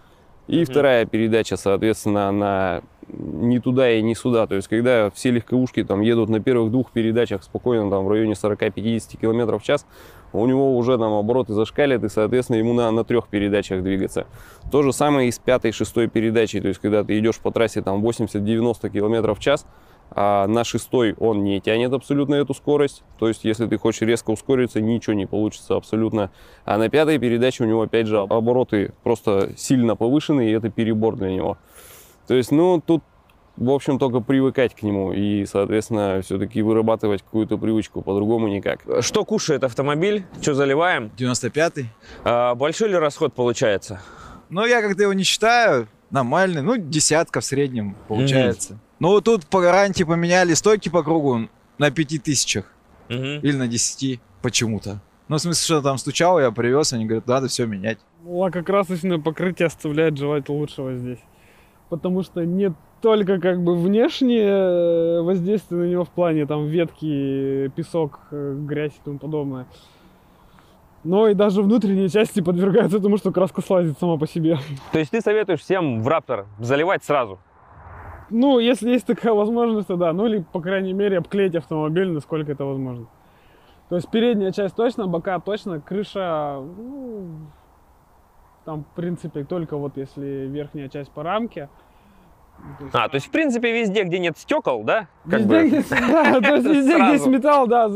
И 0.47 0.57
Мгм. 0.59 0.67
вторая 0.67 1.05
передача, 1.07 1.57
соответственно, 1.57 2.29
она 2.29 2.83
не 3.09 3.59
туда 3.59 3.91
и 3.91 4.03
не 4.03 4.15
сюда. 4.15 4.47
То 4.47 4.55
есть 4.55 4.69
когда 4.69 5.11
все 5.11 5.31
легковушки 5.31 5.83
там 5.85 6.01
едут 6.01 6.29
на 6.29 6.41
первых 6.41 6.71
двух 6.71 6.93
передачах 6.93 7.43
спокойно 7.43 7.91
там 7.91 8.05
в 8.05 8.09
районе 8.09 8.35
40-50 8.35 9.17
км 9.21 9.59
в 9.59 9.63
час, 9.63 9.85
у 10.33 10.47
него 10.47 10.77
уже 10.77 10.99
там 10.99 11.13
обороты 11.13 11.53
зашкалят, 11.53 12.05
и, 12.05 12.09
соответственно, 12.09 12.57
ему 12.57 12.73
надо 12.73 12.91
на 12.93 13.05
трех 13.05 13.29
передачах 13.29 13.83
двигаться. 13.83 14.27
То 14.71 14.83
же 14.83 14.93
самое 14.93 15.29
и 15.29 15.33
с 15.33 15.39
пятой, 15.39 15.73
шестой 15.73 16.09
передачей. 16.09 16.61
То 16.61 16.69
есть, 16.69 16.81
когда 16.81 17.05
ты 17.05 17.19
идешь 17.19 17.39
по 17.39 17.51
трассе 17.51 17.83
там 17.83 18.05
80-90 18.05 18.91
км 18.91 19.35
в 19.35 19.39
час, 19.39 19.67
а 20.15 20.47
на 20.47 20.65
шестой 20.65 21.15
он 21.19 21.43
не 21.43 21.61
тянет 21.61 21.93
абсолютно 21.93 22.35
эту 22.35 22.55
скорость. 22.55 23.03
То 23.19 23.29
есть, 23.29 23.45
если 23.45 23.67
ты 23.67 23.79
хочешь 23.79 24.03
резко 24.03 24.31
ускориться, 24.31 24.81
ничего 24.81 25.15
не 25.15 25.27
получится 25.27 25.77
абсолютно. 25.77 26.31
А 26.65 26.77
на 26.77 26.89
пятой 26.89 27.19
передаче 27.19 27.65
у 27.65 27.67
него, 27.67 27.83
опять 27.83 28.07
же, 28.07 28.19
обороты 28.19 28.93
просто 29.03 29.53
сильно 29.57 29.97
повышены, 29.97 30.49
и 30.49 30.53
это 30.53 30.71
перебор 30.71 31.17
для 31.17 31.31
него. 31.31 31.59
То 32.27 32.35
есть, 32.35 32.53
ну, 32.53 32.81
тут, 32.85 33.03
в 33.57 33.71
общем, 33.71 33.99
только 33.99 34.21
привыкать 34.21 34.75
к 34.75 34.83
нему 34.83 35.13
и, 35.13 35.45
соответственно, 35.47 36.21
все-таки 36.23 36.63
вырабатывать 36.63 37.23
какую-то 37.23 37.59
привычку, 37.59 38.03
по-другому 38.03 38.49
никак. 38.49 38.81
Что 39.01 39.25
кушает 39.25 39.65
автомобиль? 39.65 40.25
Что 40.41 40.55
заливаем? 40.55 41.11
95-й. 41.17 41.87
А, 42.25 42.55
большой 42.55 42.89
ли 42.89 42.97
расход 42.97 43.35
получается? 43.35 44.01
Ну, 44.49 44.65
я 44.65 44.83
как-то 44.83 45.03
его 45.03 45.13
не 45.13 45.25
считаю. 45.25 45.89
Нормальный. 46.11 46.63
Ну, 46.63 46.77
десятка 46.77 47.41
в 47.41 47.45
среднем 47.45 47.97
получается. 48.09 48.79
Ну, 48.99 49.09
вот 49.09 49.25
тут 49.25 49.47
по 49.47 49.61
гарантии 49.61 50.05
поменяли 50.05 50.55
стойки 50.55 50.89
по 50.89 51.03
кругу 51.03 51.49
на 51.79 51.91
пяти 51.91 52.19
тысячах. 52.19 52.67
Мгм. 53.09 53.41
Или 53.41 53.57
на 53.57 53.67
10 53.67 54.21
почему-то. 54.43 55.01
Ну, 55.29 55.37
в 55.37 55.41
смысле, 55.41 55.65
что 55.65 55.83
там 55.83 55.99
стучал, 55.99 56.39
я 56.39 56.51
привез, 56.51 56.93
они 56.93 57.07
говорят, 57.07 57.27
надо 57.27 57.49
все 57.49 57.67
менять. 57.67 57.99
Лакокрасочное 58.25 59.19
покрытие 59.19 59.67
оставляет 59.67 60.19
желать 60.19 60.49
лучшего 60.49 60.95
здесь. 60.95 61.19
Потому 61.93 62.23
что 62.23 62.47
не 62.47 62.73
только 63.03 63.39
как 63.39 63.63
бы 63.63 63.77
внешнее 63.77 64.49
э, 64.49 65.21
воздействие 65.21 65.83
на 65.83 65.85
него 65.91 66.05
в 66.05 66.09
плане 66.09 66.47
там 66.47 66.65
ветки, 66.65 67.71
песок, 67.77 68.19
э, 68.31 68.57
грязь 68.61 68.93
и 68.93 69.05
тому 69.05 69.19
подобное. 69.19 69.67
Но 71.05 71.29
и 71.29 71.35
даже 71.35 71.61
внутренние 71.61 72.09
части 72.09 72.41
подвергаются 72.41 72.99
тому, 72.99 73.19
что 73.19 73.31
краска 73.31 73.61
слазит 73.61 73.99
сама 73.99 74.17
по 74.17 74.27
себе. 74.27 74.57
То 74.93 75.01
есть 75.01 75.11
ты 75.11 75.21
советуешь 75.21 75.61
всем 75.61 76.03
в 76.03 76.09
Раптор 76.09 76.47
заливать 76.59 77.05
сразу? 77.05 77.39
Ну, 78.31 78.59
если 78.59 78.89
есть 78.89 79.05
такая 79.05 79.35
возможность, 79.35 79.89
то 79.89 79.97
да. 79.97 80.15
Ну 80.15 80.25
или, 80.25 80.47
по 80.51 80.63
крайней 80.63 80.95
мере, 80.95 81.19
обклеить 81.19 81.55
автомобиль, 81.55 82.09
насколько 82.09 82.53
это 82.53 82.65
возможно. 82.65 83.05
То 83.91 83.97
есть 83.97 84.11
передняя 84.11 84.51
часть 84.51 84.75
точно, 84.77 85.09
бока 85.09 85.39
точно, 85.41 85.79
крыша, 85.79 86.59
ну, 86.59 87.29
там, 88.65 88.85
в 88.85 88.95
принципе, 88.95 89.45
только 89.45 89.77
вот 89.77 89.97
если 89.97 90.47
верхняя 90.47 90.89
часть 90.89 91.11
по 91.11 91.23
рамке. 91.23 91.69
А, 92.93 93.09
то 93.09 93.17
есть, 93.17 93.27
в 93.27 93.31
принципе, 93.31 93.73
везде, 93.81 94.05
где 94.05 94.19
нет 94.21 94.39
стекол, 94.39 94.85
да? 94.85 95.09
Как 95.29 95.41
везде, 95.41 95.63
бы- 95.63 95.69
где, 95.69 95.83
да, 95.91 96.41
то 96.41 96.55
есть 96.55 96.67
везде, 96.69 96.95
где 96.99 97.13
есть 97.13 97.27
металл, 97.27 97.67
да, 97.67 97.89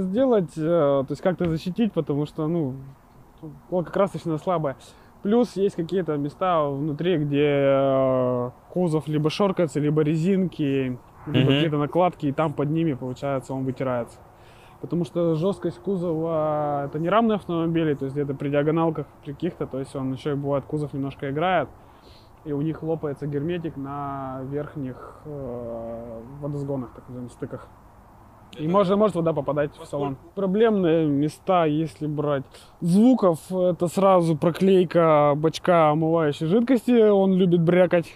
сделать, 0.00 0.52
э, 0.58 0.60
то 0.60 1.06
есть 1.08 1.22
как-то 1.22 1.48
защитить, 1.48 1.92
потому 1.92 2.26
что, 2.26 2.46
ну, 2.46 2.74
лакокрасочная 3.70 4.36
слабая. 4.38 4.76
Плюс 5.22 5.56
есть 5.56 5.76
какие-то 5.76 6.16
места 6.16 6.62
внутри, 6.64 7.16
где 7.18 7.46
э, 7.46 8.50
кузов 8.70 9.06
либо 9.08 9.30
шоркается, 9.30 9.80
либо 9.80 10.02
резинки, 10.02 10.98
либо 11.26 11.38
Мгм. 11.38 11.46
какие-то 11.46 11.76
накладки, 11.78 12.26
и 12.26 12.32
там 12.32 12.52
под 12.52 12.70
ними, 12.70 12.94
получается, 12.94 13.54
он 13.54 13.64
вытирается. 13.64 14.18
Потому 14.80 15.04
что 15.04 15.34
жесткость 15.34 15.78
кузова 15.78 16.86
это 16.86 16.98
не 16.98 17.08
рамные 17.08 17.36
автомобили, 17.36 17.94
то 17.94 18.06
есть 18.06 18.16
где-то 18.16 18.34
при 18.34 18.48
диагоналках 18.48 19.06
при 19.22 19.32
каких-то, 19.32 19.66
то 19.66 19.78
есть 19.78 19.94
он 19.94 20.12
еще 20.12 20.32
и 20.32 20.34
бывает 20.34 20.64
кузов 20.64 20.94
немножко 20.94 21.30
играет, 21.30 21.68
и 22.44 22.52
у 22.52 22.62
них 22.62 22.82
лопается 22.82 23.26
герметик 23.26 23.76
на 23.76 24.40
верхних 24.50 25.20
э, 25.26 26.20
водосгонах, 26.40 26.92
так 26.94 27.04
называемых 27.08 27.32
стыках. 27.32 27.68
И 28.58 28.66
может, 28.66 28.96
может 28.96 29.14
вода 29.14 29.32
попадать 29.32 29.70
в 29.76 29.84
салон. 29.84 30.16
Проблемные 30.34 31.06
места, 31.06 31.66
если 31.66 32.06
брать 32.06 32.44
звуков, 32.80 33.38
это 33.52 33.86
сразу 33.86 34.36
проклейка 34.36 35.34
бачка 35.36 35.90
омывающей 35.90 36.46
жидкости, 36.46 37.10
он 37.10 37.34
любит 37.34 37.62
брякать. 37.62 38.12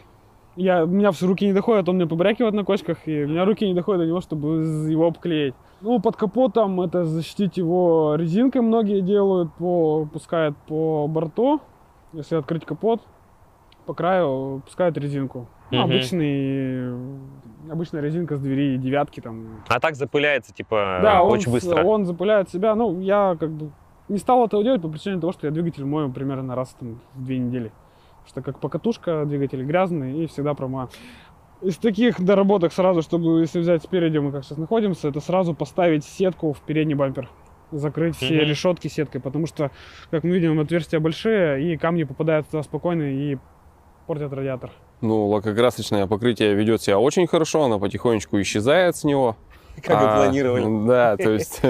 Я, 0.57 0.85
у 0.85 0.87
меня 0.87 1.11
все 1.13 1.27
руки 1.27 1.47
не 1.47 1.53
доходят, 1.53 1.89
он 1.89 1.97
мне 1.97 2.07
побрякивает 2.07 2.55
на 2.55 2.65
кочках, 2.65 3.07
и 3.07 3.25
у 3.25 3.29
меня 3.29 3.45
руки 3.45 3.67
не 3.67 3.75
доходят 3.75 4.03
до 4.03 4.07
него, 4.07 4.21
чтобы 4.21 4.65
его 4.89 5.07
обклеить. 5.07 5.55
Ну, 5.85 6.01
под 6.01 6.17
капотом 6.17 6.81
это 6.81 7.05
защитить 7.05 7.59
его 7.59 8.15
резинкой 8.17 8.63
многие 8.63 9.03
делают, 9.03 9.53
по, 9.53 10.07
пускают 10.11 10.57
по 10.67 11.07
борту, 11.07 11.61
если 12.15 12.37
открыть 12.37 12.65
капот, 12.65 13.03
по 13.85 13.93
краю 13.93 14.63
пускают 14.65 14.97
резинку. 14.97 15.47
Ну, 15.71 15.83
Мгм. 15.83 15.91
обычный, 15.91 16.95
обычная 17.71 18.01
резинка 18.01 18.37
с 18.37 18.41
двери 18.41 18.79
девятки 18.79 19.21
там. 19.21 19.63
А 19.69 19.79
так 19.79 19.95
запыляется, 19.97 20.55
типа, 20.55 21.01
Да, 21.03 21.23
он, 21.23 21.33
очень 21.33 21.51
с- 21.51 21.53
быстро. 21.53 21.85
он 21.85 22.07
запыляет 22.07 22.49
себя. 22.49 22.75
Ну, 22.75 22.99
я 23.01 23.37
как 23.39 23.51
бы 23.51 23.71
не 24.09 24.17
стал 24.17 24.47
этого 24.47 24.65
делать 24.65 24.81
по 24.81 24.89
причине 24.89 25.21
того, 25.21 25.35
что 25.35 25.47
я 25.47 25.51
двигатель 25.53 25.85
мою 25.85 26.11
примерно 26.11 26.55
раз 26.55 26.75
там, 26.81 26.99
в 27.15 27.25
две 27.25 27.39
недели. 27.39 27.73
Потому 28.23 28.29
что 28.29 28.41
как 28.43 28.59
покатушка, 28.59 29.27
двигатель 29.27 29.63
грязный 29.65 30.25
и 30.25 30.27
всегда 30.29 30.55
промою. 30.55 30.89
Из 31.65 31.79
таких 31.79 32.23
доработок 32.23 32.75
сразу, 32.75 33.01
чтобы, 33.01 33.41
если 33.41 33.59
взять 33.59 33.83
спереди, 33.83 34.19
мы 34.19 34.33
как 34.33 34.45
сейчас 34.45 34.59
находимся, 34.59 35.09
это 35.09 35.21
сразу 35.21 35.55
поставить 35.55 36.05
сетку 36.05 36.53
в 36.53 36.61
передний 36.61 36.95
бампер. 36.95 37.31
Закрыть 37.73 38.17
все 38.17 38.37
Мгм. 38.37 38.51
решетки 38.51 38.89
сеткой, 38.89 39.23
потому 39.23 39.47
что, 39.47 39.71
как 40.11 40.25
мы 40.25 40.31
видим, 40.31 40.61
отверстия 40.61 41.01
большие, 41.01 41.73
и 41.73 41.79
камни 41.79 42.05
попадают 42.05 42.47
туда 42.49 42.63
спокойно 42.63 43.05
и 43.05 43.39
портят 44.07 44.31
радиатор. 44.35 44.73
Ну, 45.01 45.27
лакокрасочное 45.29 46.07
покрытие 46.07 46.55
ведет 46.55 46.83
себя 46.83 46.99
очень 46.99 47.27
хорошо, 47.27 47.65
оно 47.65 47.81
потихонечку 47.81 48.39
исчезает 48.43 48.97
с 48.97 49.05
него. 49.05 49.37
Как 49.83 49.97
А, 50.03 50.17
планировали. 50.17 50.87
Да, 50.87 51.17
то 51.17 51.31
есть 51.31 51.63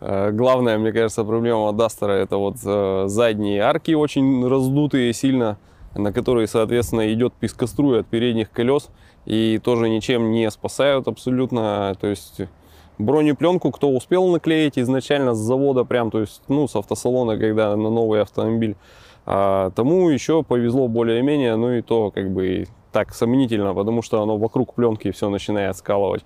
э, 0.00 0.30
главная, 0.30 0.78
мне 0.78 0.92
кажется, 0.92 1.24
проблема 1.24 1.72
Дастера 1.72 2.12
это 2.12 2.36
вот 2.36 2.58
э, 2.64 3.04
задние 3.08 3.60
арки 3.62 3.90
очень 3.92 4.46
раздутые 4.48 5.12
сильно, 5.12 5.58
на 5.96 6.12
которые, 6.12 6.46
соответственно, 6.46 7.12
идет 7.12 7.34
пескоструй 7.34 8.00
от 8.00 8.06
передних 8.06 8.52
колес 8.52 8.88
и 9.26 9.60
тоже 9.62 9.88
ничем 9.88 10.32
не 10.32 10.50
спасают 10.50 11.08
абсолютно. 11.08 11.96
То 12.00 12.06
есть 12.08 12.40
бронепленку, 12.98 13.70
кто 13.70 13.90
успел 13.90 14.28
наклеить 14.28 14.78
изначально 14.78 15.34
с 15.34 15.38
завода, 15.38 15.84
прям, 15.84 16.10
то 16.10 16.20
есть, 16.20 16.42
ну, 16.48 16.68
с 16.68 16.76
автосалона, 16.76 17.38
когда 17.38 17.74
на 17.76 17.90
новый 17.90 18.22
автомобиль, 18.22 18.76
а, 19.24 19.70
тому 19.70 20.08
еще 20.10 20.42
повезло 20.42 20.88
более-менее, 20.88 21.56
ну 21.56 21.72
и 21.72 21.82
то 21.82 22.10
как 22.10 22.30
бы 22.30 22.66
так 22.90 23.14
сомнительно, 23.14 23.72
потому 23.74 24.02
что 24.02 24.22
оно 24.22 24.36
вокруг 24.36 24.74
пленки 24.74 25.10
все 25.12 25.28
начинает 25.30 25.76
скалывать. 25.76 26.24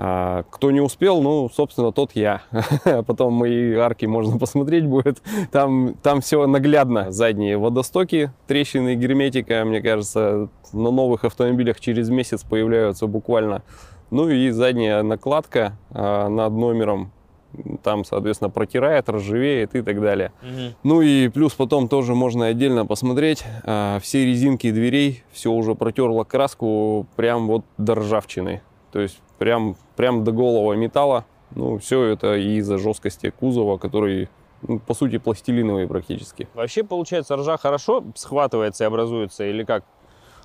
А, 0.00 0.44
кто 0.50 0.70
не 0.70 0.80
успел, 0.80 1.20
ну, 1.20 1.50
собственно, 1.52 1.90
тот 1.90 2.12
я. 2.14 2.42
Потом 3.06 3.32
мои 3.32 3.74
арки 3.74 4.06
можно 4.06 4.38
посмотреть 4.38 4.86
будет. 4.86 5.20
Там, 5.50 5.94
там 6.02 6.20
все 6.20 6.46
наглядно. 6.46 7.10
Задние 7.10 7.58
водостоки, 7.58 8.30
трещины 8.46 8.94
герметика, 8.94 9.64
мне 9.64 9.82
кажется, 9.82 10.48
на 10.72 10.90
новых 10.92 11.24
автомобилях 11.24 11.80
через 11.80 12.10
месяц 12.10 12.44
появляются 12.44 13.08
буквально. 13.08 13.62
Ну 14.10 14.28
и 14.28 14.50
задняя 14.50 15.02
накладка 15.02 15.76
а, 15.90 16.28
над 16.28 16.52
номером. 16.52 17.10
там, 17.82 18.04
соответственно, 18.04 18.50
протирает, 18.50 19.08
ржавеет 19.08 19.74
и 19.74 19.82
так 19.82 20.00
далее. 20.00 20.32
Ну 20.84 21.02
и 21.02 21.28
плюс 21.28 21.54
потом 21.54 21.88
тоже 21.88 22.14
можно 22.14 22.46
отдельно 22.46 22.86
посмотреть, 22.86 23.44
а, 23.64 23.98
все 24.00 24.24
резинки 24.24 24.70
дверей, 24.70 25.24
все 25.32 25.50
уже 25.50 25.74
протерло 25.74 26.22
краску 26.22 27.06
прям 27.16 27.48
вот 27.48 27.64
до 27.78 27.96
ржавчины. 27.96 28.62
То 28.92 29.00
есть 29.00 29.20
прям, 29.38 29.76
прям 29.96 30.24
до 30.24 30.32
голого 30.32 30.74
металла. 30.74 31.24
Ну, 31.54 31.78
все 31.78 32.04
это 32.04 32.36
из-за 32.36 32.78
жесткости 32.78 33.30
кузова, 33.30 33.78
который, 33.78 34.28
ну, 34.62 34.78
по 34.78 34.94
сути, 34.94 35.18
пластилиновый 35.18 35.86
практически. 35.86 36.46
Вообще, 36.54 36.84
получается, 36.84 37.36
ржа 37.36 37.56
хорошо 37.56 38.04
схватывается 38.14 38.84
и 38.84 38.86
образуется, 38.86 39.44
или 39.44 39.64
как? 39.64 39.84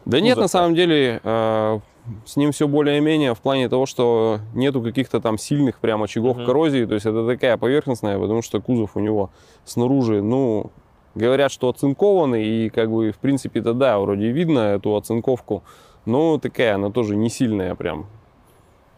Да 0.06 0.20
нет, 0.20 0.38
на 0.38 0.48
самом 0.48 0.76
деле, 0.76 1.22
э, 1.24 1.80
с 2.26 2.36
ним 2.36 2.52
все 2.52 2.68
более-менее 2.68 3.34
в 3.34 3.40
плане 3.40 3.70
того, 3.70 3.86
что 3.86 4.40
нету 4.54 4.82
каких-то 4.82 5.22
там 5.22 5.38
сильных 5.38 5.80
прям 5.80 6.04
очагов 6.04 6.38
Мгм. 6.38 6.46
коррозии, 6.46 6.86
то 6.86 6.94
есть 6.94 7.06
это 7.06 7.26
такая 7.26 7.58
поверхностная, 7.58 8.20
потому 8.20 8.42
что 8.42 8.62
кузов 8.62 8.96
у 8.96 9.00
него 9.00 9.30
снаружи, 9.66 10.22
ну, 10.22 10.72
говорят, 11.16 11.52
что 11.52 11.70
оцинкованный, 11.70 12.46
и 12.46 12.70
как 12.70 12.92
бы, 12.92 13.12
в 13.12 13.18
принципе-то 13.18 13.74
да, 13.74 14.00
вроде 14.00 14.30
видно 14.32 14.60
эту 14.60 14.96
оцинковку, 14.96 15.64
но 16.06 16.38
такая, 16.38 16.76
она 16.76 16.90
тоже 16.92 17.16
не 17.16 17.30
сильная 17.30 17.76
прям. 17.76 18.08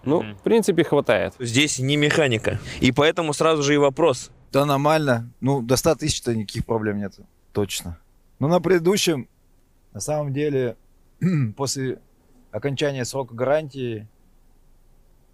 Ну, 0.06 0.22
Мгм. 0.22 0.36
в 0.38 0.42
принципе, 0.42 0.84
хватает. 0.84 1.34
Здесь 1.40 1.80
не 1.80 1.98
механика. 1.98 2.60
И 2.80 2.92
поэтому 2.92 3.34
сразу 3.34 3.64
же 3.64 3.74
и 3.74 3.78
вопрос. 3.78 4.32
Да 4.52 4.66
нормально. 4.66 5.32
Ну, 5.42 5.62
до 5.62 5.76
100 5.76 5.96
тысяч-то 5.96 6.36
никаких 6.36 6.66
проблем 6.66 6.98
нет. 6.98 7.14
Точно. 7.54 7.98
Ну, 8.40 8.48
на 8.48 8.60
предыдущем, 8.60 9.28
на 9.94 10.00
самом 10.00 10.32
деле, 10.34 10.78
после 11.58 12.00
окончания 12.52 13.04
срока 13.06 13.34
гарантии, 13.34 14.08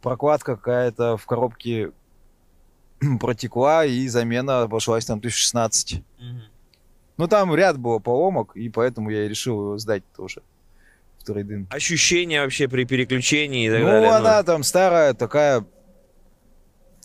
прокладка 0.01 0.55
какая-то 0.55 1.17
в 1.17 1.25
коробке 1.25 1.91
протекла, 3.19 3.85
и 3.85 4.07
замена 4.07 4.61
обошлась 4.63 5.05
там 5.05 5.17
1016. 5.19 6.03
Ну, 7.17 7.27
там 7.27 7.53
ряд 7.53 7.77
было 7.77 7.99
поломок, 7.99 8.55
и 8.55 8.69
поэтому 8.69 9.09
я 9.11 9.25
и 9.25 9.27
решил 9.27 9.59
его 9.59 9.77
сдать 9.77 10.03
тоже 10.15 10.41
в 11.21 11.25
трейдинг. 11.25 11.73
Ощущения 11.73 12.41
вообще 12.41 12.67
при 12.67 12.83
переключении 12.85 13.67
и 13.67 13.69
так 13.69 13.79
Ну, 13.81 13.85
далее. 13.87 14.09
она 14.09 14.43
там 14.43 14.63
старая, 14.63 15.13
такая 15.13 15.63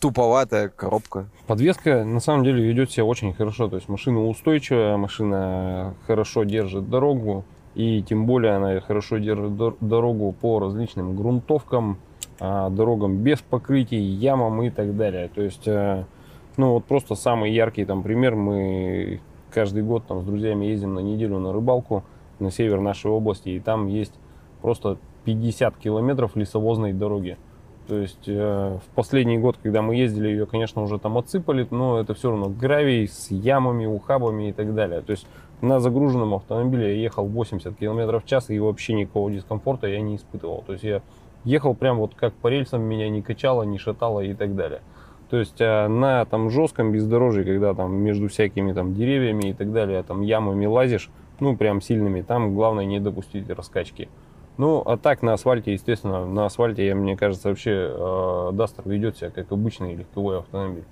туповатая 0.00 0.68
коробка. 0.68 1.28
Подвеска 1.46 2.04
на 2.04 2.20
самом 2.20 2.44
деле 2.44 2.62
ведет 2.62 2.90
себя 2.90 3.04
очень 3.04 3.32
хорошо. 3.32 3.68
То 3.68 3.76
есть 3.76 3.88
машина 3.88 4.26
устойчивая, 4.26 4.96
машина 4.96 5.94
хорошо 6.06 6.44
держит 6.44 6.88
дорогу. 6.90 7.44
И 7.74 8.02
тем 8.02 8.24
более 8.26 8.52
она 8.54 8.80
хорошо 8.80 9.18
держит 9.18 9.52
дор- 9.52 9.76
дорогу 9.80 10.32
по 10.32 10.58
различным 10.60 11.14
грунтовкам, 11.14 11.98
а, 12.40 12.70
дорогам 12.70 13.18
без 13.18 13.40
покрытий, 13.40 13.98
ямам 13.98 14.62
и 14.62 14.70
так 14.70 14.96
далее. 14.96 15.28
То 15.34 15.42
есть, 15.42 15.66
э, 15.68 16.04
ну 16.56 16.72
вот 16.72 16.86
просто 16.86 17.14
самый 17.14 17.52
яркий 17.52 17.84
там 17.84 18.02
пример. 18.02 18.34
Мы 18.34 19.20
каждый 19.50 19.82
год 19.82 20.06
там 20.06 20.22
с 20.22 20.24
друзьями 20.24 20.66
ездим 20.66 20.94
на 20.94 21.00
неделю 21.00 21.38
на 21.38 21.52
рыбалку 21.52 22.02
на 22.40 22.50
север 22.50 22.80
нашей 22.80 23.10
области. 23.10 23.50
И 23.50 23.60
там 23.60 23.86
есть 23.86 24.14
просто 24.62 24.98
50 25.24 25.76
километров 25.76 26.36
лесовозной 26.36 26.92
дороги. 26.92 27.36
То 27.88 27.98
есть 27.98 28.26
э, 28.26 28.78
в 28.82 28.94
последний 28.94 29.38
год, 29.38 29.58
когда 29.62 29.80
мы 29.80 29.94
ездили, 29.94 30.28
ее, 30.28 30.46
конечно, 30.46 30.82
уже 30.82 30.98
там 30.98 31.18
отсыпали, 31.18 31.66
но 31.70 32.00
это 32.00 32.14
все 32.14 32.30
равно 32.30 32.48
гравий 32.48 33.06
с 33.06 33.30
ямами, 33.30 33.86
ухабами 33.86 34.48
и 34.48 34.52
так 34.52 34.74
далее. 34.74 35.02
То 35.02 35.12
есть 35.12 35.26
на 35.60 35.78
загруженном 35.78 36.34
автомобиле 36.34 36.96
я 36.96 37.02
ехал 37.02 37.26
80 37.26 37.76
км 37.76 38.18
в 38.18 38.24
час 38.26 38.50
и 38.50 38.58
вообще 38.58 38.94
никакого 38.94 39.30
дискомфорта 39.30 39.86
я 39.86 40.00
не 40.00 40.16
испытывал. 40.16 40.64
То 40.66 40.72
есть 40.72 40.84
я 40.84 41.02
ехал 41.44 41.74
прям 41.74 41.98
вот 41.98 42.14
как 42.14 42.34
по 42.34 42.48
рельсам, 42.48 42.82
меня 42.82 43.08
не 43.08 43.22
качало, 43.22 43.62
не 43.62 43.78
шатало 43.78 44.20
и 44.20 44.34
так 44.34 44.56
далее. 44.56 44.80
То 45.30 45.38
есть 45.38 45.60
э, 45.60 45.88
на 45.88 46.24
там 46.24 46.50
жестком 46.50 46.92
бездорожье, 46.92 47.44
когда 47.44 47.74
там 47.74 47.94
между 47.94 48.28
всякими 48.28 48.72
там 48.72 48.94
деревьями 48.94 49.50
и 49.50 49.52
так 49.52 49.72
далее, 49.72 50.02
там 50.02 50.22
ямами 50.22 50.66
лазишь, 50.66 51.08
ну 51.40 51.56
прям 51.56 51.80
сильными, 51.80 52.22
там 52.22 52.54
главное 52.54 52.84
не 52.84 53.00
допустить 53.00 53.48
раскачки. 53.50 54.08
Ну, 54.58 54.82
а 54.86 54.96
так 54.96 55.22
на 55.22 55.34
асфальте, 55.34 55.74
естественно, 55.74 56.24
на 56.24 56.46
асфальте, 56.46 56.86
я, 56.86 56.94
мне 56.94 57.16
кажется, 57.16 57.50
вообще 57.50 57.90
э, 57.90 58.50
Дастер 58.54 58.88
ведет 58.88 59.18
себя 59.18 59.30
как 59.30 59.52
обычный 59.52 59.94
легковой 59.94 60.38
автомобиль. 60.38 60.84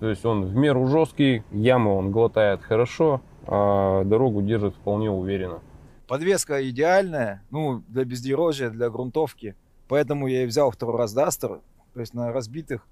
То 0.00 0.08
есть 0.08 0.24
он 0.24 0.44
в 0.44 0.54
меру 0.54 0.86
жесткий, 0.86 1.42
ямы 1.50 1.96
он 1.96 2.12
глотает 2.12 2.62
хорошо, 2.62 3.20
а 3.46 4.04
дорогу 4.04 4.42
держит 4.42 4.74
вполне 4.74 5.10
уверенно. 5.10 5.60
Подвеска 6.06 6.66
идеальная, 6.68 7.42
ну, 7.50 7.82
для 7.88 8.04
бездорожья, 8.04 8.70
для 8.70 8.90
грунтовки. 8.90 9.56
Поэтому 9.88 10.28
я 10.28 10.44
и 10.44 10.46
взял 10.46 10.70
второй 10.70 10.98
раз 10.98 11.12
Дастер. 11.12 11.60
То 11.94 12.00
есть 12.00 12.14
на 12.14 12.32
разбитых 12.32 12.86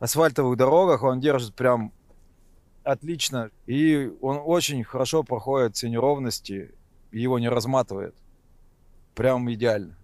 асфальтовых 0.00 0.56
дорогах 0.56 1.02
он 1.02 1.20
держит 1.20 1.54
прям 1.54 1.92
отлично. 2.84 3.50
И 3.66 4.10
он 4.20 4.40
очень 4.44 4.82
хорошо 4.84 5.22
проходит 5.22 5.76
все 5.76 5.88
неровности, 5.88 6.70
его 7.10 7.38
не 7.38 7.48
разматывает. 7.48 8.14
Прям 9.14 9.50
идеально. 9.52 9.94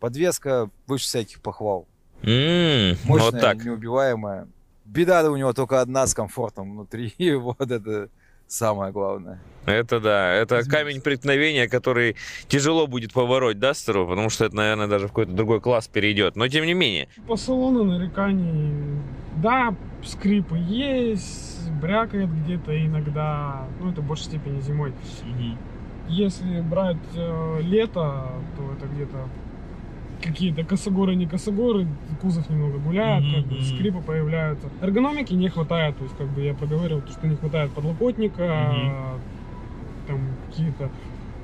Подвеска 0.00 0.70
выше 0.86 1.04
всяких 1.04 1.40
похвал. 1.40 1.86
М, 2.22 2.96
Мощная, 3.04 3.30
Вот 3.30 3.40
так. 3.40 3.64
неубиваемая. 3.64 4.48
Беда 4.84 5.28
у 5.30 5.36
него 5.36 5.52
только 5.52 5.80
одна 5.80 6.06
с 6.06 6.14
комфортом 6.14 6.72
внутри. 6.72 7.08
И 7.18 7.32
вот 7.34 7.60
это 7.60 8.08
самое 8.46 8.92
главное. 8.92 9.40
Это 9.66 10.00
да, 10.00 10.32
это 10.32 10.62
камень 10.66 11.02
преткновения, 11.02 11.68
который 11.68 12.16
тяжело 12.46 12.86
будет 12.86 13.12
побороть 13.12 13.58
Дастеру, 13.58 14.06
потому 14.08 14.30
что 14.30 14.46
это, 14.46 14.56
наверное, 14.56 14.86
даже 14.86 15.06
в 15.06 15.08
какой-то 15.10 15.32
другой 15.32 15.60
класс 15.60 15.88
перейдет. 15.88 16.36
Но 16.36 16.48
тем 16.48 16.64
не 16.64 16.72
менее. 16.72 17.08
По 17.26 17.36
салону 17.36 17.84
нареканий, 17.84 19.02
да, 19.36 19.74
скрипы 20.02 20.56
есть, 20.56 21.57
брякает 21.80 22.30
где-то 22.44 22.86
иногда, 22.86 23.66
ну 23.80 23.90
это 23.90 24.00
в 24.00 24.06
большей 24.06 24.26
степени 24.26 24.60
зимой. 24.60 24.92
Если 26.08 26.60
брать 26.62 26.96
э, 27.14 27.60
лето, 27.62 28.28
то 28.56 28.72
это 28.76 28.86
где-то 28.94 29.28
какие-то 30.22 30.64
косогоры, 30.64 31.14
не 31.14 31.26
косогоры, 31.26 31.86
кузов 32.20 32.48
немного 32.50 32.78
гуляет, 32.78 33.24
Мгм, 33.24 33.34
как 33.34 33.44
бы 33.46 33.62
скрипы 33.62 34.00
появляются. 34.00 34.68
Эргономики 34.80 35.32
не 35.34 35.48
хватает, 35.48 35.96
то 35.96 36.04
есть 36.04 36.16
как 36.16 36.28
бы 36.28 36.40
я 36.42 36.54
проговорил, 36.54 37.02
то, 37.02 37.12
что 37.12 37.26
не 37.26 37.36
хватает 37.36 37.70
подлокотника, 37.72 38.42
Мгм. 38.42 39.20
там 40.08 40.20
какие-то 40.48 40.90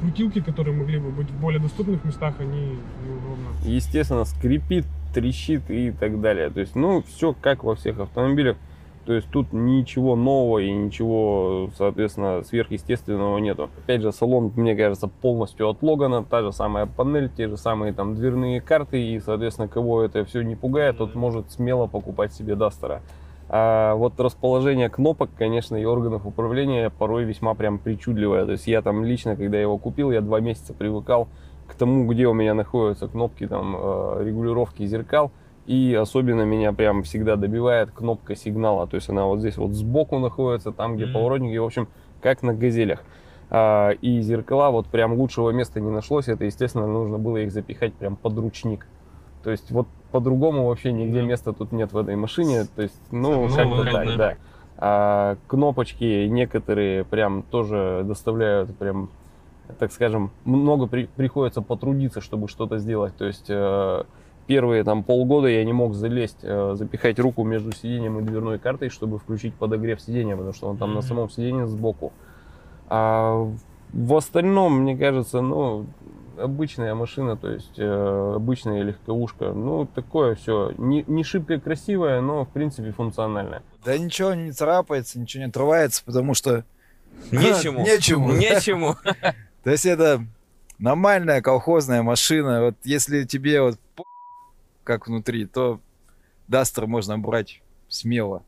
крутилки, 0.01 0.41
которые 0.41 0.77
могли 0.77 0.99
бы 0.99 1.11
быть 1.11 1.31
в 1.31 1.41
более 1.41 1.61
доступных 1.61 2.05
местах, 2.05 2.35
они 2.41 2.79
неудобно. 3.07 3.49
Естественно, 3.65 4.25
скрипит, 4.25 4.87
трещит 5.15 5.71
и 5.71 5.91
так 5.93 6.21
далее. 6.21 6.51
То 6.51 6.61
есть, 6.61 6.75
ну, 6.75 7.03
все 7.03 7.33
как 7.33 7.65
во 7.65 7.75
всех 7.77 8.01
автомобилях. 8.01 8.57
То 9.05 9.13
есть 9.13 9.29
тут 9.31 9.53
ничего 9.53 10.17
нового 10.17 10.61
и 10.61 10.71
ничего, 10.73 11.69
соответственно, 11.77 12.43
сверхъестественного 12.43 13.37
нету. 13.39 13.69
Опять 13.85 14.01
же, 14.01 14.13
салон, 14.13 14.53
мне 14.57 14.75
кажется, 14.75 15.09
полностью 15.09 15.69
от 15.69 15.83
Логана. 15.83 16.25
Та 16.25 16.43
же 16.43 16.53
самая 16.53 16.87
панель, 16.87 17.31
те 17.37 17.49
же 17.49 17.57
самые 17.57 17.93
там 17.93 18.15
дверные 18.15 18.61
карты. 18.63 19.03
И, 19.03 19.21
соответственно, 19.21 19.69
кого 19.69 20.03
это 20.03 20.25
все 20.25 20.43
не 20.43 20.57
пугает, 20.57 20.99
тот 20.99 21.15
может 21.15 21.51
смело 21.51 21.87
покупать 21.87 22.33
себе 22.33 22.55
Дастера. 22.55 23.03
А 23.49 23.95
вот 23.95 24.19
расположение 24.19 24.89
кнопок, 24.89 25.29
конечно, 25.37 25.77
и 25.77 25.85
органов 25.85 26.25
управления 26.25 26.89
порой 26.89 27.25
весьма 27.25 27.55
прям 27.55 27.79
причудливое. 27.79 28.47
То 28.47 28.53
есть 28.53 28.67
я 28.67 28.81
там 28.81 29.05
лично, 29.05 29.37
когда 29.37 29.61
его 29.61 29.77
купил, 29.77 30.11
я 30.13 30.23
два 30.23 30.41
месяца 30.41 30.73
привыкал 30.73 31.29
к 31.67 31.75
тому, 31.75 32.07
где 32.07 32.27
у 32.27 32.33
меня 32.33 32.55
находятся 32.55 33.07
кнопки 33.07 33.47
там 33.47 33.77
э, 33.77 34.25
регулировки 34.25 34.87
зеркал. 34.87 35.31
И 35.67 35.95
особенно 35.95 36.43
меня 36.43 36.73
прям 36.73 37.03
всегда 37.05 37.37
добивает 37.37 37.91
кнопка 37.91 38.37
сигнала. 38.37 38.87
То 38.87 38.97
есть 38.97 39.09
она 39.09 39.25
вот 39.27 39.41
здесь 39.41 39.57
вот 39.57 39.71
сбоку 39.73 40.19
находится, 40.19 40.73
там, 40.73 40.97
где 40.97 41.07
Мгм. 41.07 41.15
поворотники, 41.15 41.57
в 41.57 41.65
общем, 41.65 41.89
как 42.21 42.43
на 42.43 42.53
газелях. 42.55 43.03
А, 43.51 43.91
и 43.91 44.21
зеркала 44.21 44.71
вот 44.71 44.87
прям 44.89 45.15
лучшего 45.15 45.51
места 45.51 45.81
не 45.81 45.91
нашлось. 45.91 46.29
Это, 46.29 46.45
естественно, 46.45 46.87
нужно 46.87 47.19
было 47.19 47.39
их 47.39 47.53
запихать 47.53 47.95
прям 47.95 48.17
под 48.17 48.37
ручник. 48.39 48.87
То 49.43 49.51
есть 49.51 49.71
вот 49.71 49.87
по-другому 50.13 50.67
вообще 50.67 50.93
нигде 50.93 51.21
Да. 51.21 51.27
места 51.27 51.53
тут 51.53 51.73
нет 51.73 51.93
в 51.93 51.97
этой 51.99 52.17
машине. 52.17 52.65
То 52.77 52.83
есть, 52.83 53.01
ну, 53.11 53.47
Ну, 53.49 53.55
как-то 53.55 53.85
так, 53.91 54.17
да. 54.17 54.35
А 54.77 55.37
кнопочки 55.47 56.27
некоторые 56.27 57.05
прям 57.05 57.43
тоже 57.43 58.03
доставляют 58.05 58.77
прям, 58.77 59.09
так 59.79 59.93
скажем, 59.93 60.31
много 60.45 60.87
при- 60.87 61.07
приходится 61.07 61.63
потрудиться, 61.63 62.21
чтобы 62.21 62.49
что-то 62.49 62.79
сделать. 62.79 63.15
То 63.17 63.25
есть 63.25 63.47
э, 63.49 64.03
первые 64.47 64.85
там 64.85 65.03
полгода 65.03 65.49
я 65.49 65.65
не 65.65 65.73
мог 65.73 65.95
залезть, 65.95 66.39
э, 66.43 66.75
запихать 66.77 67.19
руку 67.19 67.45
между 67.45 67.73
сиденьем 67.73 68.19
и 68.19 68.23
дверной 68.23 68.59
картой, 68.59 68.89
чтобы 68.89 69.19
включить 69.19 69.55
подогрев 69.55 70.01
сиденья, 70.01 70.37
потому 70.37 70.53
что 70.55 70.69
он 70.69 70.77
там 70.77 70.91
на 70.91 71.01
Мгм. 71.01 71.09
самом 71.09 71.31
сиденье 71.31 71.67
сбоку. 71.67 72.13
А 72.89 73.47
в 73.93 74.15
остальном, 74.15 74.81
мне 74.83 74.97
кажется, 74.97 75.41
ну, 75.41 75.87
обычная 76.39 76.95
машина, 76.95 77.37
то 77.37 77.49
есть 77.51 77.79
э, 77.79 78.33
обычная 78.37 78.83
легковушка. 78.83 79.53
Ну, 79.53 79.87
такое 79.87 80.35
все. 80.35 80.73
Не, 80.79 81.05
не 81.07 81.23
шибко 81.25 81.61
красивое, 81.61 82.21
но 82.21 82.45
в 82.45 82.49
принципе 82.49 82.91
функциональное. 82.91 83.63
Да 83.85 83.97
ничего 83.97 84.35
не 84.35 84.51
царапается, 84.53 85.19
ничего 85.19 85.45
не 85.45 85.49
отрывается, 85.51 86.03
потому 86.05 86.35
что... 86.35 86.65
Нечему. 87.31 87.81
Нечему. 87.83 88.33
Нечему. 88.33 88.97
То 89.63 89.71
есть 89.71 89.87
это 89.87 90.25
нормальная 90.79 91.41
колхозная 91.41 92.03
машина. 92.03 92.65
Вот 92.65 92.75
если 92.83 93.23
тебе 93.25 93.63
вот 93.63 93.79
как 94.85 95.07
внутри, 95.09 95.47
то 95.47 95.81
Дастер 96.49 96.87
можно 96.87 97.19
брать 97.19 97.63
смело. 97.89 98.43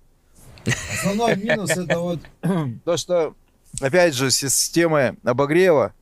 Основной 0.92 1.37
минус 1.37 1.70
это 1.70 1.99
вот 1.99 2.20
то, 2.85 2.96
что, 2.96 3.35
опять 3.81 4.14
же, 4.14 4.31
с 4.31 4.37
системой 4.37 5.16
обогрева 5.25 5.94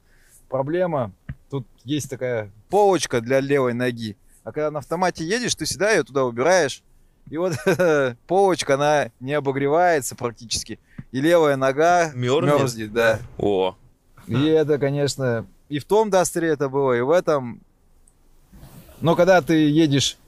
проблема. 0.48 1.12
Тут 1.50 1.66
есть 1.84 2.10
такая 2.10 2.50
полочка 2.68 3.20
для 3.20 3.40
левой 3.40 3.74
ноги. 3.74 4.16
А 4.42 4.52
когда 4.52 4.70
на 4.70 4.80
автомате 4.80 5.24
едешь, 5.24 5.54
ты 5.54 5.64
всегда 5.64 5.92
ее 5.92 6.02
туда 6.02 6.24
убираешь. 6.24 6.82
И 7.30 7.36
вот 7.36 7.54
полочка, 8.26 8.74
она 8.74 9.10
не 9.20 9.32
обогревается 9.34 10.14
практически. 10.16 10.78
И 11.12 11.20
левая 11.20 11.56
нога 11.56 12.10
Мёрзнет? 12.14 12.58
мерзнет, 12.60 12.92
да. 12.92 13.20
О, 13.38 13.76
И 14.26 14.44
это, 14.46 14.78
конечно, 14.78 15.46
и 15.68 15.78
в 15.78 15.84
том 15.84 16.10
Дастере 16.10 16.48
это 16.48 16.68
было, 16.68 16.92
и 16.92 17.00
в 17.00 17.10
этом. 17.10 17.60
Но 19.00 19.16
когда 19.16 19.40
ты 19.42 19.68
едешь 19.68 20.18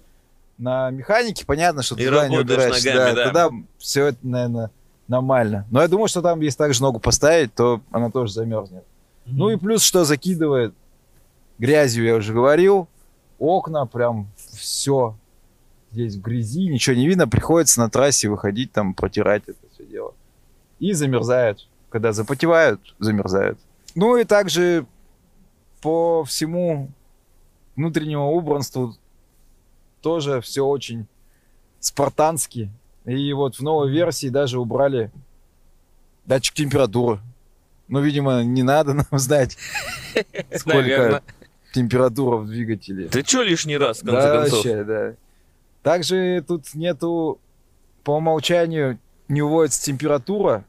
на 0.59 0.91
механике, 0.91 1.45
понятно, 1.45 1.83
что 1.83 1.97
ты 1.97 2.03
И 2.03 2.07
туда 2.07 2.29
не 2.29 2.39
убираешь. 2.39 2.85
ногами, 2.85 3.15
да. 3.15 3.25
Тогда 3.25 3.51
все 3.79 4.07
это, 4.07 4.19
наверное, 4.23 4.71
нормально. 5.09 5.67
Но 5.71 5.83
я 5.83 5.89
думаю, 5.89 6.09
что 6.09 6.23
там, 6.23 6.41
если 6.41 6.59
также 6.59 6.83
ногу 6.83 6.99
поставить, 6.99 7.55
то 7.55 7.81
она 7.91 8.11
тоже 8.11 8.33
замерзнет. 8.33 8.85
Ну 9.27 9.51
и 9.51 9.57
плюс, 9.57 9.83
что 9.83 10.05
закидывает 10.05 10.75
грязью, 11.59 12.05
я 12.05 12.15
уже 12.17 12.33
говорил. 12.33 12.89
Окна, 13.39 13.87
прям 13.87 14.29
все 14.37 15.17
здесь 15.91 16.17
в 16.17 16.23
грязи, 16.23 16.69
ничего 16.69 16.97
не 16.97 17.07
видно. 17.07 17.29
Приходится 17.29 17.81
на 17.81 17.91
трассе 17.91 18.29
выходить, 18.29 18.73
там, 18.73 18.95
протирать 18.95 19.43
это 19.47 19.59
все 19.75 19.85
дело. 19.85 20.15
И 20.79 20.93
замерзают. 20.93 21.69
Когда 21.91 22.13
запотевают, 22.13 22.81
замерзают. 22.99 23.59
Ну 23.95 24.17
и 24.17 24.25
также 24.25 24.87
по 25.81 26.25
всему 26.25 26.91
внутреннему 27.77 28.33
убранству 28.33 28.95
тоже 30.07 30.41
все 30.41 30.65
очень 30.65 31.09
спартански. 31.81 32.71
И 33.07 33.33
вот 33.33 33.57
в 33.57 33.63
новой 33.63 33.91
версии 33.91 34.29
даже 34.29 34.61
убрали 34.61 35.11
датчик 36.27 36.55
температуры. 36.55 37.19
Ну, 37.89 38.01
видимо, 38.01 38.45
не 38.45 38.63
надо 38.63 38.95
нам 38.95 39.07
знать, 39.19 39.57
сколько 40.55 40.79
наверное. 40.79 41.23
температура 41.75 42.37
в 42.37 42.47
двигателе. 42.47 43.09
Ты 43.09 43.25
чё 43.25 43.43
лишний 43.43 43.77
раз, 43.77 43.99
в 44.03 44.07
конце 44.07 44.23
Да, 44.29 44.41
концов? 44.43 44.65
вообще, 44.65 44.85
да. 44.85 45.15
Также 45.83 46.45
тут 46.47 46.73
нету, 46.75 47.41
по 48.05 48.19
умолчанию, 48.19 49.01
не 49.27 49.43
уводится 49.43 49.83
температура 49.83 50.65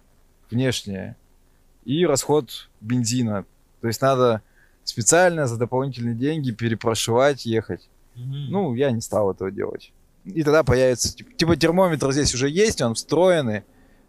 внешняя 0.50 1.16
и 1.86 2.08
расход 2.08 2.70
бензина. 2.82 3.46
То 3.82 3.88
есть 3.88 4.02
надо 4.02 4.42
специально 4.84 5.46
за 5.46 5.58
дополнительные 5.58 6.16
деньги 6.16 6.50
перепрошивать, 6.50 7.46
ехать. 7.46 7.88
Ну, 8.18 8.74
я 8.74 8.92
не 8.92 9.02
стал 9.02 9.32
этого 9.32 9.52
делать. 9.52 9.92
И 10.26 10.44
тогда 10.44 10.64
появится... 10.64 11.16
тип- 11.16 11.38
Типа 11.38 11.56
термометр 11.56 12.12
здесь 12.12 12.34
уже 12.34 12.50
есть, 12.50 12.82
он 12.82 12.96
встроенный, 12.96 13.64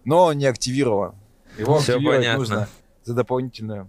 но 0.05 0.25
он 0.25 0.39
не 0.39 0.47
активирован. 0.47 1.15
Его 1.59 1.77
активировать 1.79 2.19
понятно. 2.19 2.39
нужно 2.39 2.69
за 3.05 3.15
дополнительную 3.15 3.89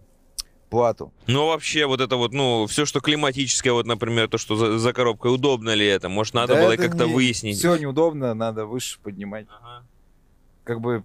плату. 0.69 1.11
Ну, 1.27 1.47
вообще, 1.47 1.85
вот 1.87 2.01
это 2.01 2.15
вот, 2.15 2.31
ну, 2.33 2.67
все, 2.67 2.85
что 2.85 2.99
климатическое, 2.99 3.73
вот, 3.73 3.85
например, 3.87 4.27
то, 4.27 4.37
что 4.37 4.55
за, 4.55 4.77
за 4.77 4.93
коробкой, 4.93 5.33
удобно 5.33 5.73
ли 5.73 5.85
это? 5.85 6.09
Может, 6.09 6.33
надо 6.35 6.55
было 6.55 6.75
как-то 6.75 7.07
выяснить? 7.07 7.57
Все 7.57 7.75
неудобно, 7.77 8.33
надо 8.33 8.65
выше 8.65 8.99
поднимать. 9.01 9.47
Ага. 9.49 9.83
Как 10.63 10.81
бы 10.81 11.03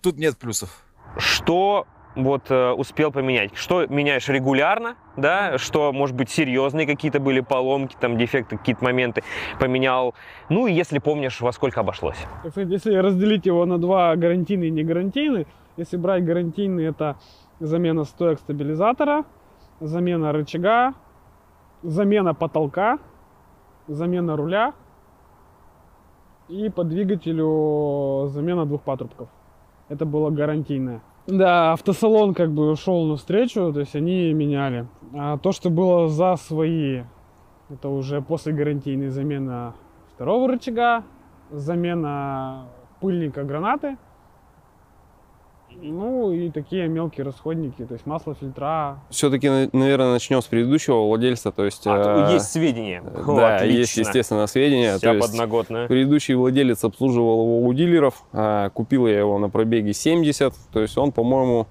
тут 0.00 0.16
нет 0.16 0.36
плюсов. 0.36 0.84
что 1.18 1.86
вот 2.14 2.50
э, 2.50 2.70
успел 2.72 3.10
поменять? 3.10 3.54
Что 3.54 3.86
меняешь 3.86 4.28
регулярно, 4.28 4.96
да? 5.16 5.58
Что, 5.58 5.92
может 5.92 6.16
быть, 6.16 6.30
серьезные 6.30 6.86
какие-то 6.86 7.20
были 7.20 7.40
поломки, 7.40 7.96
там, 7.98 8.16
дефекты, 8.16 8.56
какие-то 8.56 8.84
моменты 8.84 9.22
поменял? 9.58 10.14
Ну, 10.48 10.66
и 10.66 10.72
если 10.72 10.98
помнишь, 10.98 11.40
во 11.40 11.52
сколько 11.52 11.80
обошлось? 11.80 12.18
Если 12.56 12.94
разделить 12.94 13.46
его 13.46 13.64
на 13.66 13.78
два 13.78 14.14
гарантийные 14.16 14.68
и 14.68 14.72
не 14.72 14.84
гарантийные, 14.84 15.46
если 15.76 15.96
брать 15.96 16.24
гарантийный, 16.24 16.86
это 16.86 17.16
замена 17.60 18.04
стоек 18.04 18.38
стабилизатора, 18.38 19.24
замена 19.80 20.32
рычага, 20.32 20.94
замена 21.82 22.34
потолка, 22.34 22.98
замена 23.86 24.36
руля 24.36 24.72
и 26.48 26.68
по 26.70 26.84
двигателю 26.84 28.26
замена 28.28 28.66
двух 28.66 28.82
патрубков. 28.82 29.28
Это 29.88 30.04
было 30.06 30.30
гарантийное. 30.30 31.02
Да, 31.26 31.72
автосалон 31.72 32.34
как 32.34 32.52
бы 32.52 32.70
ушел 32.70 33.06
навстречу, 33.06 33.72
то 33.72 33.80
есть 33.80 33.96
они 33.96 34.34
меняли. 34.34 34.86
А 35.14 35.38
то, 35.38 35.52
что 35.52 35.70
было 35.70 36.06
за 36.08 36.36
свои, 36.36 37.04
это 37.70 37.88
уже 37.88 38.20
после 38.20 38.52
гарантийной 38.52 39.08
замена 39.08 39.74
второго 40.14 40.48
рычага, 40.48 41.02
замена 41.50 42.66
пыльника 43.00 43.42
гранаты. 43.42 43.96
Ну 45.82 46.32
и 46.32 46.50
такие 46.50 46.88
мелкие 46.88 47.24
расходники, 47.24 47.84
то 47.84 47.94
есть 47.94 48.06
масло 48.06 48.34
фильтра. 48.34 49.00
Все-таки, 49.10 49.48
наверное, 49.72 50.12
начнем 50.12 50.40
с 50.40 50.46
предыдущего 50.46 51.06
владельца. 51.06 51.52
То 51.52 51.64
есть, 51.64 51.82
А, 51.86 52.28
э, 52.30 52.32
есть 52.34 52.50
сведения. 52.50 53.02
О, 53.02 53.36
да, 53.36 53.56
отлично. 53.56 53.78
есть, 53.78 53.96
естественно, 53.96 54.46
сведения. 54.46 54.96
Вся 54.96 55.10
То 55.10 55.16
есть, 55.16 55.30
подноготная. 55.30 55.88
Предыдущий 55.88 56.34
владелец 56.34 56.84
обслуживал 56.84 57.42
его 57.42 57.66
у 57.66 57.72
дилеров. 57.74 58.24
а, 58.32 58.70
Купил 58.70 59.06
я 59.06 59.18
его 59.18 59.38
на 59.38 59.48
пробеге 59.50 59.92
70. 59.92 60.54
То 60.72 60.80
есть 60.80 60.96
он, 60.96 61.12
по-моему, 61.12 61.66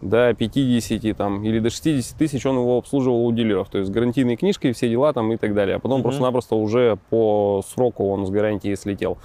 до 0.00 0.34
50 0.34 1.12
там, 1.14 1.42
или 1.44 1.58
до 1.58 1.70
60 1.70 2.18
тысяч 2.18 2.44
он 2.46 2.56
его 2.56 2.78
обслуживал 2.78 3.26
у 3.26 3.32
дилеров. 3.32 3.68
То 3.70 3.78
есть 3.78 3.90
гарантийной 3.90 4.36
книжкой, 4.36 4.72
все 4.72 4.88
дела 4.88 5.12
там 5.12 5.32
и 5.32 5.36
так 5.36 5.54
далее. 5.54 5.76
А 5.76 5.78
потом 5.78 5.98
Мгм. 5.98 6.02
просто-напросто 6.04 6.54
уже 6.56 6.98
по 7.10 7.62
сроку 7.66 8.10
он 8.10 8.26
с 8.26 8.30
гарантии 8.30 8.74
слетел. 8.74 9.18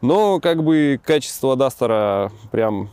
Но 0.00 0.38
как 0.40 0.62
бы 0.62 1.00
качество 1.04 1.56
Дастера 1.56 2.30
прям 2.52 2.88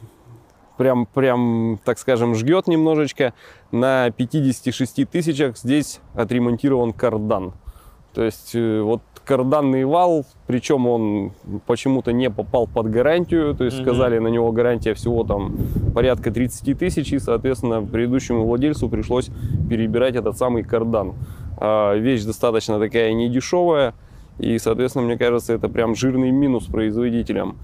прям, 0.78 1.06
прям, 1.06 1.80
так 1.84 1.98
скажем, 2.00 2.36
жгет 2.36 2.68
немножечко. 2.68 3.34
На 3.72 4.12
56 4.12 5.10
тысячах 5.10 5.58
здесь 5.58 6.00
отремонтирован 6.14 6.94
кардан. 6.94 7.54
То 8.14 8.24
есть 8.24 8.56
э, 8.56 8.82
вот 8.82 9.02
карданный 9.26 9.84
вал, 9.84 10.26
причем 10.48 10.88
он 10.88 11.32
почему-то 11.66 12.14
не 12.14 12.30
попал 12.30 12.68
под 12.68 12.90
гарантию, 12.90 13.56
то 13.56 13.66
есть 13.66 13.82
сказали 13.82 14.20
на 14.20 14.28
него 14.28 14.52
гарантия 14.52 14.94
всего 14.94 15.24
там 15.24 15.58
порядка 15.94 16.32
30 16.32 16.78
тысяч, 16.78 17.12
и, 17.12 17.20
соответственно, 17.20 17.82
предыдущему 17.82 18.46
владельцу 18.46 18.88
пришлось 18.88 19.30
перебирать 19.70 20.16
этот 20.16 20.38
самый 20.38 20.64
кардан. 20.64 21.16
А, 21.58 21.96
Вещь 21.96 22.24
достаточно 22.24 22.80
такая 22.80 23.12
недешевая, 23.14 23.96
и, 24.38 24.58
соответственно, 24.60 25.06
мне 25.06 25.18
кажется, 25.18 25.54
это 25.54 25.68
прям 25.68 25.96
жирный 25.96 26.32
минус 26.32 26.66
производителям. 26.66 27.58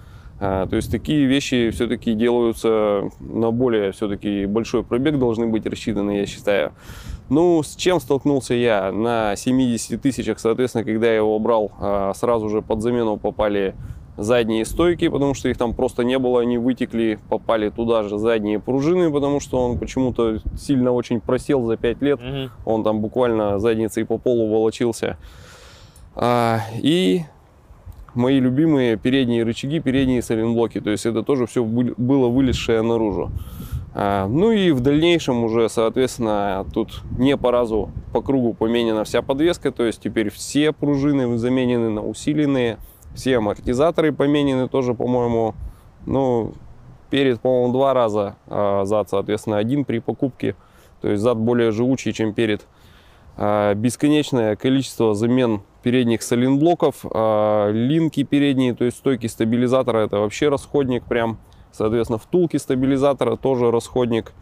А, 0.44 0.66
То 0.66 0.76
есть 0.76 0.90
такие 0.90 1.28
вещи 1.28 1.70
все-таки 1.70 2.16
делаются 2.16 3.12
на 3.20 3.52
более 3.52 3.92
все-таки 3.92 4.48
большой 4.48 4.84
пробег 4.84 5.20
должны 5.20 5.46
быть 5.46 5.68
рассчитаны, 5.68 6.18
я 6.18 6.26
считаю. 6.26 6.72
Ну, 7.30 7.62
с 7.62 7.76
чем 7.76 8.00
столкнулся 8.00 8.56
я? 8.56 8.92
На 8.92 9.36
70 9.36 10.02
тысячах, 10.02 10.40
соответственно, 10.40 10.84
когда 10.84 11.08
я 11.08 11.18
его 11.18 11.38
брал, 11.38 11.72
а, 11.80 12.12
сразу 12.16 12.50
же 12.50 12.64
под 12.64 12.82
замену 12.82 13.18
попали 13.18 13.76
задние 14.18 14.66
стойки, 14.66 15.08
потому 15.10 15.36
что 15.36 15.48
их 15.48 15.60
там 15.60 15.76
просто 15.76 16.04
не 16.04 16.18
было, 16.18 16.42
они 16.42 16.58
вытекли, 16.58 17.20
попали 17.30 17.70
туда 17.70 18.02
же 18.02 18.18
задние 18.18 18.60
пружины, 18.60 19.12
потому 19.12 19.40
что 19.40 19.60
он 19.60 19.78
почему-то 19.78 20.40
сильно 20.58 20.92
очень 20.92 21.22
просел 21.22 21.66
за 21.66 21.78
5 21.78 22.02
лет. 22.02 22.20
Мгм. 22.20 22.50
Он 22.66 22.84
там 22.84 23.00
буквально 23.00 23.60
задницей 23.60 24.06
по 24.06 24.18
полу 24.18 24.50
волочился. 24.50 25.18
А, 26.16 26.62
и 26.82 27.22
мои 28.14 28.40
любимые 28.40 28.98
передние 28.98 29.44
рычаги, 29.44 29.80
передние 29.80 30.22
сайлентблоки. 30.22 30.80
То 30.80 30.90
есть 30.90 31.06
это 31.06 31.24
тоже 31.24 31.46
все 31.46 31.64
было 31.64 32.28
вылезшее 32.28 32.82
наружу. 32.82 33.32
А, 33.94 34.28
ну 34.28 34.52
и 34.52 34.72
в 34.72 34.80
дальнейшем 34.80 35.44
уже, 35.44 35.70
соответственно, 35.70 36.66
тут 36.74 37.02
не 37.18 37.36
по 37.38 37.52
разу 37.52 37.92
по 38.14 38.22
кругу 38.22 38.54
поменена 38.54 39.04
вся 39.04 39.22
подвеска. 39.22 39.72
То 39.72 39.84
есть 39.84 40.02
теперь 40.02 40.30
все 40.30 40.72
пружины 40.72 41.38
заменены 41.38 41.90
на 41.90 42.06
усиленные. 42.06 42.78
Все 43.14 43.38
амортизаторы 43.38 44.14
поменены 44.14 44.70
тоже, 44.70 44.94
по-моему, 44.94 45.54
ну, 46.06 46.54
перед, 47.10 47.42
по-моему, 47.42 47.74
два 47.74 47.94
раза 47.94 48.38
а, 48.48 48.86
зад, 48.86 49.10
соответственно, 49.10 49.58
один 49.58 49.84
при 49.84 50.00
покупке. 50.00 50.56
То 51.02 51.10
есть 51.10 51.22
зад 51.22 51.38
более 51.38 51.72
живучий, 51.72 52.14
чем 52.14 52.34
перед. 52.34 52.66
А, 53.36 53.74
бесконечное 53.74 54.56
количество 54.56 55.14
замен 55.14 55.62
передних 55.84 56.22
сайлентблоков, 56.24 57.06
а, 57.10 57.70
линки 57.72 58.24
передние, 58.24 58.74
то 58.74 58.86
есть 58.86 58.98
стойки 58.98 59.28
стабилизатора, 59.28 60.00
это 60.00 60.20
вообще 60.20 60.50
расходник 60.50 61.04
прям. 61.06 61.38
Соответственно, 61.72 62.20
втулки 62.20 62.58
стабилизатора 62.58 63.38
тоже 63.38 63.72
расходник. 63.72 64.34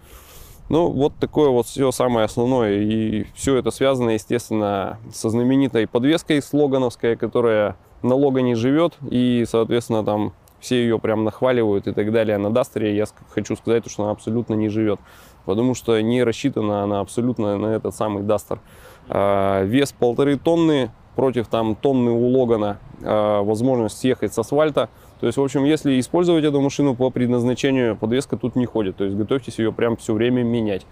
Ну, 0.69 0.89
вот 0.89 1.13
такое 1.19 1.49
вот 1.49 1.65
все 1.65 1.91
самое 1.91 2.25
основное. 2.25 2.79
И 2.81 3.25
все 3.33 3.55
это 3.57 3.71
связано, 3.71 4.11
естественно, 4.11 4.99
со 5.11 5.29
знаменитой 5.29 5.87
подвеской 5.87 6.41
слогановской, 6.41 7.15
которая 7.15 7.75
на 8.03 8.13
Логане 8.15 8.55
живет. 8.55 8.95
И, 9.09 9.45
соответственно, 9.47 10.03
там 10.03 10.33
все 10.59 10.81
ее 10.81 10.99
прям 10.99 11.23
нахваливают 11.23 11.87
и 11.87 11.91
так 11.91 12.11
далее. 12.11 12.37
На 12.37 12.51
Дастере 12.51 12.95
я 12.95 13.05
хочу 13.29 13.55
сказать, 13.55 13.89
что 13.89 14.03
она 14.03 14.11
абсолютно 14.11 14.53
не 14.53 14.69
живет. 14.69 14.99
Потому 15.45 15.73
что 15.73 15.99
не 16.01 16.23
рассчитана 16.23 16.83
она 16.83 16.99
абсолютно 16.99 17.57
на 17.57 17.67
этот 17.67 17.95
самый 17.95 18.21
Дастер. 18.23 18.59
А, 19.07 19.63
Вес 19.63 19.91
полторы 19.91 20.37
тонны 20.37 20.91
против 21.15 21.47
там 21.47 21.75
тонны 21.75 22.11
у 22.11 22.27
Логана. 22.27 22.77
А, 23.03 23.41
Возможность 23.43 23.97
съехать 23.97 24.33
с 24.33 24.39
асфальта. 24.39 24.89
То 25.19 25.27
есть, 25.27 25.37
в 25.37 25.43
общем, 25.43 25.65
если 25.65 25.99
использовать 25.99 26.45
эту 26.45 26.61
машину 26.61 26.95
по 26.95 27.09
предназначению, 27.09 27.97
подвеска 27.97 28.37
тут 28.37 28.55
не 28.55 28.65
ходит. 28.65 28.95
То 28.95 29.03
есть 29.03 29.17
готовьтесь 29.17 29.59
ее 29.59 29.71
прям 29.73 29.97
все 29.97 30.13
время 30.13 30.43
менять. 30.43 30.85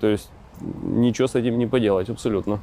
То 0.00 0.06
есть 0.06 0.30
ничего 0.82 1.28
с 1.28 1.34
этим 1.34 1.58
не 1.58 1.66
поделать 1.66 2.08
абсолютно. 2.08 2.60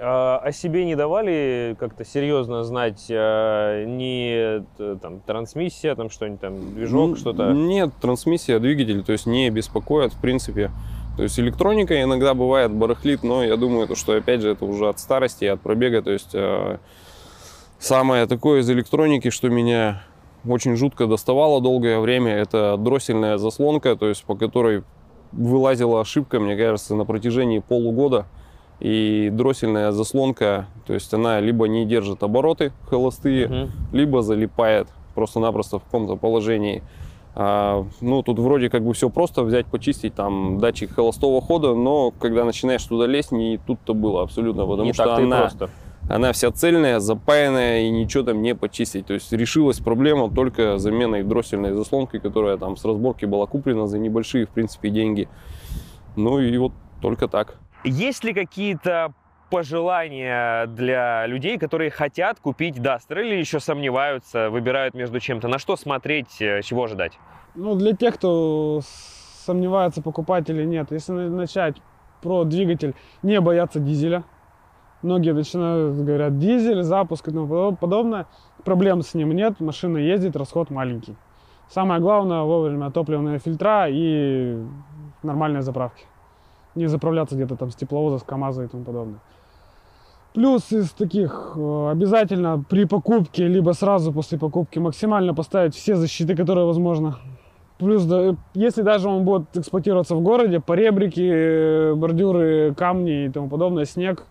А, 0.00 0.38
о 0.38 0.52
себе 0.52 0.84
не 0.84 0.94
давали 0.94 1.76
как-то 1.80 2.04
серьезно 2.04 2.62
знать 2.62 3.06
а, 3.10 3.84
ни 3.84 4.60
э, 4.78 4.96
там 5.02 5.18
трансмиссия, 5.20 5.96
там 5.96 6.08
что-нибудь 6.08 6.40
там, 6.40 6.74
движок, 6.74 7.10
Н- 7.10 7.16
что-то? 7.16 7.52
Нет, 7.52 7.90
трансмиссия, 8.00 8.60
двигатель, 8.60 9.02
то 9.02 9.10
есть 9.10 9.26
не 9.26 9.50
беспокоит, 9.50 10.12
в 10.12 10.20
принципе. 10.20 10.70
То 11.18 11.24
есть 11.24 11.36
электроника 11.40 12.00
иногда 12.00 12.32
бывает 12.32 12.70
барахлит, 12.70 13.24
но 13.24 13.42
я 13.42 13.56
думаю, 13.56 13.88
то, 13.88 13.96
что 13.96 14.12
опять 14.16 14.40
же 14.40 14.50
это 14.52 14.64
уже 14.64 14.88
от 14.88 15.00
старости 15.00 15.42
и 15.42 15.48
от 15.48 15.60
пробега. 15.60 16.00
То 16.00 16.12
есть 16.12 16.30
э, 16.32 16.78
самое 17.80 18.26
такое 18.26 18.60
из 18.60 18.70
электроники, 18.70 19.30
что 19.30 19.48
меня 19.48 20.04
очень 20.48 20.76
жутко 20.76 21.08
доставало 21.08 21.60
долгое 21.60 21.98
время, 21.98 22.34
это 22.36 22.76
дроссельная 22.78 23.36
заслонка, 23.36 23.96
то 23.96 24.08
есть 24.08 24.22
по 24.22 24.36
которой 24.36 24.84
вылазила 25.32 26.00
ошибка, 26.02 26.38
мне 26.38 26.56
кажется, 26.56 26.94
на 26.94 27.04
протяжении 27.04 27.58
полугода. 27.58 28.26
И 28.78 29.28
дроссельная 29.32 29.90
заслонка, 29.90 30.66
то 30.86 30.94
есть 30.94 31.12
она 31.12 31.40
либо 31.40 31.66
не 31.66 31.84
держит 31.84 32.22
обороты 32.22 32.72
холостые, 32.88 33.48
Мгм. 33.48 33.70
либо 33.90 34.22
залипает 34.22 34.86
просто-напросто 35.16 35.80
в 35.80 35.82
каком-то 35.82 36.14
положении. 36.14 36.84
А, 37.40 37.86
ну, 38.00 38.24
тут 38.24 38.40
вроде 38.40 38.68
как 38.68 38.84
бы 38.84 38.92
все 38.94 39.08
просто 39.10 39.44
взять, 39.44 39.66
почистить 39.66 40.12
там 40.12 40.58
датчик 40.58 40.92
холостого 40.92 41.40
хода, 41.40 41.72
но 41.72 42.10
когда 42.10 42.44
начинаешь 42.44 42.82
туда 42.82 43.06
лезть, 43.06 43.30
не 43.30 43.58
тут-то 43.64 43.94
было 43.94 44.22
абсолютно, 44.22 44.66
потому 44.66 44.86
не 44.86 44.92
что 44.92 45.14
она, 45.14 45.38
просто. 45.42 45.70
она 46.08 46.32
вся 46.32 46.50
цельная, 46.50 46.98
запаянная 46.98 47.82
и 47.82 47.90
ничего 47.90 48.24
там 48.24 48.42
не 48.42 48.56
почистить. 48.56 49.06
То 49.06 49.14
есть 49.14 49.30
решилась 49.30 49.78
проблема 49.78 50.28
только 50.28 50.78
заменой 50.78 51.22
дроссельной 51.22 51.74
заслонки, 51.74 52.18
которая 52.18 52.56
там 52.56 52.76
с 52.76 52.84
разборки 52.84 53.24
была 53.24 53.46
куплена 53.46 53.86
за 53.86 54.00
небольшие, 54.00 54.46
в 54.46 54.50
принципе, 54.50 54.90
деньги. 54.90 55.28
Ну 56.16 56.40
и 56.40 56.58
вот 56.58 56.72
только 57.00 57.28
так. 57.28 57.60
Есть 57.84 58.24
ли 58.24 58.34
какие-то 58.34 59.14
пожелания 59.50 60.66
для 60.66 61.26
людей, 61.26 61.58
которые 61.58 61.90
хотят 61.90 62.40
купить 62.40 62.80
Дастер 62.80 63.20
или 63.20 63.34
еще 63.36 63.60
сомневаются, 63.60 64.50
выбирают 64.50 64.94
между 64.94 65.20
чем-то? 65.20 65.48
На 65.48 65.58
что 65.58 65.76
смотреть, 65.76 66.40
э, 66.40 66.62
чего 66.62 66.84
ожидать? 66.84 67.18
Ну, 67.54 67.74
для 67.74 67.94
тех, 67.94 68.14
кто 68.14 68.80
сомневается, 68.82 70.02
покупать 70.02 70.48
или 70.50 70.64
нет, 70.64 70.90
если 70.92 71.12
на- 71.12 71.30
начать 71.30 71.76
про 72.22 72.44
двигатель, 72.44 72.94
не 73.22 73.40
бояться 73.40 73.80
дизеля. 73.80 74.24
Многие 75.02 75.32
начинают, 75.32 75.96
говорят, 75.96 76.38
дизель, 76.38 76.82
запуск 76.82 77.28
и 77.28 77.30
тому 77.30 77.46
подо- 77.46 77.76
подобное. 77.76 78.26
Проблем 78.64 79.02
с 79.02 79.14
ним 79.14 79.30
нет, 79.32 79.60
машина 79.60 79.98
ездит, 79.98 80.36
расход 80.36 80.70
маленький. 80.70 81.16
Самое 81.68 82.00
главное 82.00 82.42
вовремя 82.42 82.90
топливные 82.90 83.38
фильтра 83.38 83.86
и 83.88 84.56
нормальные 85.22 85.62
заправки. 85.62 86.04
Не 86.74 86.86
заправляться 86.86 87.34
где-то 87.36 87.56
там 87.56 87.70
с 87.70 87.76
тепловоза, 87.76 88.18
с 88.18 88.22
КАМАЗа 88.22 88.64
и 88.64 88.66
тому 88.68 88.84
подобное. 88.84 89.20
Плюс 90.34 90.70
из 90.72 90.90
таких 90.90 91.54
э, 91.56 91.90
обязательно 91.90 92.62
при 92.68 92.84
покупке, 92.84 93.48
либо 93.48 93.72
сразу 93.72 94.12
после 94.12 94.38
покупки 94.38 94.78
максимально 94.78 95.34
поставить 95.34 95.74
все 95.74 95.96
защиты, 95.96 96.36
которые 96.36 96.66
возможно. 96.66 97.18
Плюс, 97.78 98.06
если 98.54 98.82
даже 98.82 99.08
он 99.08 99.24
будет 99.24 99.56
эксплуатироваться 99.56 100.14
в 100.16 100.20
городе, 100.20 100.60
поребрики, 100.60 101.20
э, 101.20 101.94
бордюры, 101.94 102.74
камни 102.74 103.26
и 103.26 103.28
тому 103.30 103.48
подобное, 103.48 103.84
снег, 103.84 104.26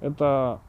это... 0.00 0.60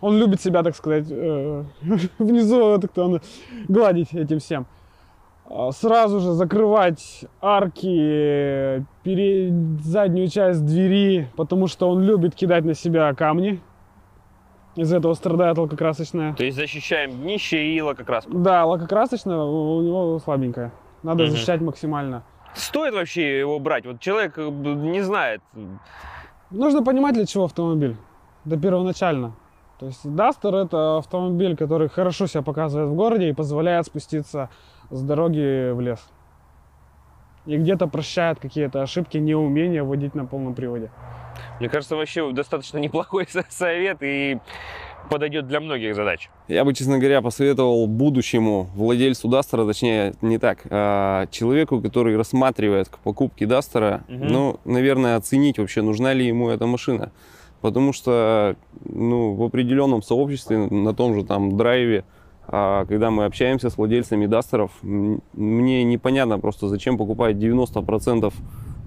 Он 0.00 0.16
любит 0.18 0.40
себя, 0.40 0.62
так 0.62 0.74
сказать, 0.74 1.06
э, 1.10 1.64
внизу 2.18 2.78
так-то 2.78 3.04
он 3.04 3.20
гладить 3.68 4.14
этим 4.14 4.38
всем. 4.38 4.66
А 5.52 5.72
Сразу 5.72 6.20
же 6.20 6.32
закрывать 6.32 7.24
арки, 7.42 8.84
пере- 9.02 9.52
заднюю 9.82 10.28
часть 10.28 10.64
двери, 10.64 11.28
потому 11.36 11.66
что 11.66 11.90
он 11.90 12.02
любит 12.02 12.36
кидать 12.36 12.64
на 12.64 12.74
себя 12.74 13.12
камни. 13.14 13.60
Из 14.76 14.92
этого 14.92 15.14
страдает 15.14 15.58
лакокрасочная. 15.58 16.34
То 16.34 16.44
есть 16.44 16.56
защищаем 16.56 17.10
днище 17.22 17.64
и 17.74 17.82
лакокраску. 17.82 18.30
Да, 18.32 18.64
лакокрасочная 18.64 19.38
у 19.38 19.82
него 19.82 20.18
слабенькая. 20.20 20.70
Надо 21.02 21.24
Мгм. 21.24 21.32
защищать 21.32 21.60
максимально. 21.60 22.22
Стоит 22.54 22.94
вообще 22.94 23.40
его 23.40 23.58
брать? 23.58 23.86
Вот 23.86 23.98
человек 23.98 24.34
э, 24.38 24.48
не 24.48 25.00
знает. 25.02 25.40
Нужно 26.52 26.84
понимать, 26.84 27.14
для 27.14 27.26
чего 27.26 27.44
автомобиль. 27.46 27.96
Да 28.44 28.56
первоначально. 28.56 29.32
То 29.80 29.86
есть 29.86 30.04
Duster 30.04 30.54
это 30.64 30.98
автомобиль, 30.98 31.56
который 31.56 31.88
хорошо 31.88 32.26
себя 32.26 32.42
показывает 32.42 32.90
в 32.90 32.94
городе 32.94 33.30
и 33.30 33.32
позволяет 33.32 33.86
спуститься 33.86 34.50
с 34.90 35.02
дороги 35.02 35.70
в 35.72 35.80
лес. 35.80 36.00
И 37.46 37.56
где-то 37.56 37.86
прощает 37.86 38.38
какие-то 38.38 38.82
ошибки, 38.82 39.16
неумение 39.18 39.82
водить 39.82 40.14
на 40.14 40.26
полном 40.26 40.54
приводе. 40.54 40.90
Мне 41.58 41.68
кажется, 41.68 41.96
вообще 41.96 42.30
достаточно 42.32 42.78
неплохой 42.78 43.26
со- 43.28 43.44
совет 43.48 43.98
и 44.02 44.38
подойдет 45.08 45.46
для 45.48 45.60
многих 45.60 45.94
задач. 45.96 46.28
Я 46.48 46.64
бы, 46.64 46.74
честно 46.74 46.98
говоря, 46.98 47.22
посоветовал 47.22 47.86
будущему 47.86 48.68
владельцу 48.74 49.28
Дастера, 49.28 49.64
точнее, 49.66 50.14
не 50.20 50.38
так, 50.38 50.66
а 50.70 51.26
человеку, 51.30 51.80
который 51.80 52.16
рассматривает 52.16 52.88
к 52.90 52.98
покупке 52.98 53.46
Дастера, 53.46 54.04
Мгм. 54.08 54.26
ну, 54.28 54.60
наверное, 54.66 55.16
оценить 55.16 55.58
вообще, 55.58 55.80
нужна 55.80 56.12
ли 56.12 56.26
ему 56.26 56.50
эта 56.50 56.66
машина. 56.66 57.10
Потому 57.62 57.92
что, 57.94 58.56
ну, 58.84 59.34
в 59.34 59.42
определенном 59.42 60.02
сообществе, 60.02 60.56
на 60.58 60.94
том 60.94 61.14
же 61.14 61.24
там 61.24 61.56
драйве, 61.56 62.04
когда 62.50 63.10
мы 63.10 63.26
общаемся 63.26 63.70
с 63.70 63.76
владельцами 63.76 64.26
Дастеров, 64.26 64.72
мне 64.82 65.84
непонятно 65.84 66.38
просто, 66.38 66.68
зачем 66.68 66.98
покупать 66.98 67.36
90% 67.36 68.32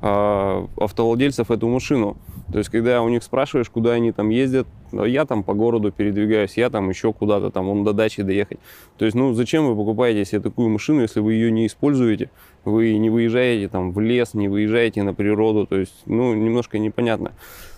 а, 0.06 0.68
автовладельцев 0.76 1.50
эту 1.50 1.70
машину. 1.70 2.18
То 2.52 2.58
есть, 2.58 2.70
когда 2.70 3.02
у 3.02 3.08
них 3.08 3.24
спрашиваешь, 3.24 3.70
куда 3.70 3.94
они 3.94 4.12
там 4.12 4.32
ездят, 4.32 4.68
«А 4.92 5.06
я 5.06 5.24
там 5.24 5.44
по 5.44 5.54
городу 5.54 5.94
передвигаюсь, 5.94 6.58
я 6.58 6.70
там 6.70 6.90
еще 6.90 7.14
куда-то, 7.14 7.52
там, 7.52 7.70
он 7.70 7.86
до 7.86 7.94
дачи 7.94 8.22
доехать. 8.22 8.60
То 8.98 9.06
есть, 9.06 9.16
ну, 9.16 9.34
зачем 9.34 9.66
вы 9.66 9.78
покупаете 9.78 10.26
себе 10.26 10.42
такую 10.42 10.68
машину, 10.68 11.04
если 11.04 11.22
вы 11.22 11.36
ее 11.36 11.52
не 11.52 11.68
используете, 11.68 12.32
вы 12.66 12.98
не 12.98 13.10
выезжаете 13.10 13.70
там 13.70 13.94
в 13.94 14.00
лес, 14.02 14.34
не 14.34 14.50
выезжаете 14.50 15.04
на 15.04 15.14
природу, 15.14 15.66
то 15.66 15.78
есть, 15.78 15.96
ну, 16.06 16.34
немножко 16.34 16.80
непонятно. 16.80 17.32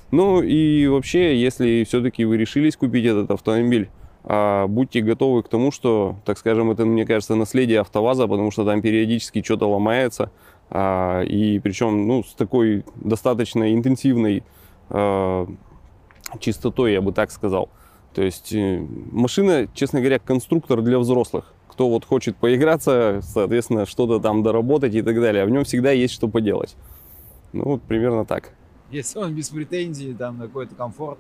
Ну, 0.09 0.41
и 0.41 0.87
вообще, 0.87 1.39
если 1.39 1.83
все-таки 1.87 2.25
вы 2.25 2.37
решились 2.37 2.75
купить 2.75 3.05
этот 3.05 3.29
автомобиль, 3.29 3.87
а, 3.87 4.04
будьте 4.27 5.01
готовы 5.01 5.43
к 5.43 5.49
тому, 5.49 5.71
что, 5.71 6.15
так 6.25 6.37
скажем, 6.37 6.71
это, 6.71 6.85
мне 6.85 7.05
кажется, 7.05 7.35
наследие 7.35 7.81
АвтоВАЗа, 7.81 8.27
потому 8.27 8.51
что 8.51 8.65
там 8.65 8.81
периодически 8.81 9.43
что-то 9.43 9.69
ломается, 9.69 10.31
а, 10.69 11.21
и 11.21 11.59
причем, 11.59 12.07
ну, 12.07 12.23
с 12.23 12.33
такой 12.33 12.85
достаточно 12.95 13.73
интенсивной 13.73 14.43
а, 14.89 15.47
чистотой, 16.39 16.93
я 16.93 17.01
бы 17.01 17.11
так 17.11 17.31
сказал. 17.31 17.69
То 18.13 18.21
есть 18.21 18.53
э, 18.53 18.85
машина, 19.11 19.67
честно 19.73 19.99
говоря, 19.99 20.19
конструктор 20.19 20.81
для 20.81 20.99
взрослых. 20.99 21.53
Кто 21.67 21.89
вот 21.89 22.05
хочет 22.05 22.37
поиграться, 22.37 23.19
соответственно, 23.21 23.85
что-то 23.85 24.19
там 24.19 24.41
доработать 24.41 24.95
и 24.95 25.01
так 25.01 25.19
далее. 25.19 25.43
А 25.43 25.45
в 25.45 25.49
нем 25.49 25.65
всегда 25.65 25.91
есть 25.91 26.13
что 26.13 26.29
поделать. 26.29 26.77
Ну, 27.51 27.65
вот 27.65 27.81
примерно 27.81 28.25
так. 28.25 28.51
Если 28.89 29.19
он 29.19 29.35
без 29.35 29.49
претензий 29.49 30.13
там 30.13 30.37
на 30.37 30.45
какой-то 30.45 30.75
комфорт, 30.75 31.19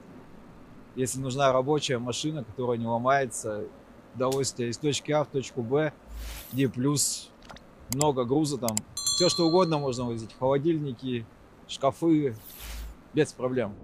если 0.95 1.19
нужна 1.19 1.51
рабочая 1.51 1.97
машина, 1.97 2.43
которая 2.43 2.77
не 2.77 2.85
ломается, 2.85 3.65
удовольствие 4.15 4.69
из 4.69 4.77
точки 4.77 5.11
А 5.11 5.23
в 5.23 5.27
точку 5.27 5.61
Б, 5.61 5.93
где 6.53 6.69
плюс 6.69 7.29
много 7.93 8.23
груза 8.23 8.57
там, 8.57 8.75
все 9.15 9.29
что 9.29 9.47
угодно 9.47 9.77
можно 9.77 10.05
возить, 10.05 10.35
холодильники, 10.39 11.25
шкафы, 11.67 12.35
без 13.13 13.33
проблем. 13.33 13.75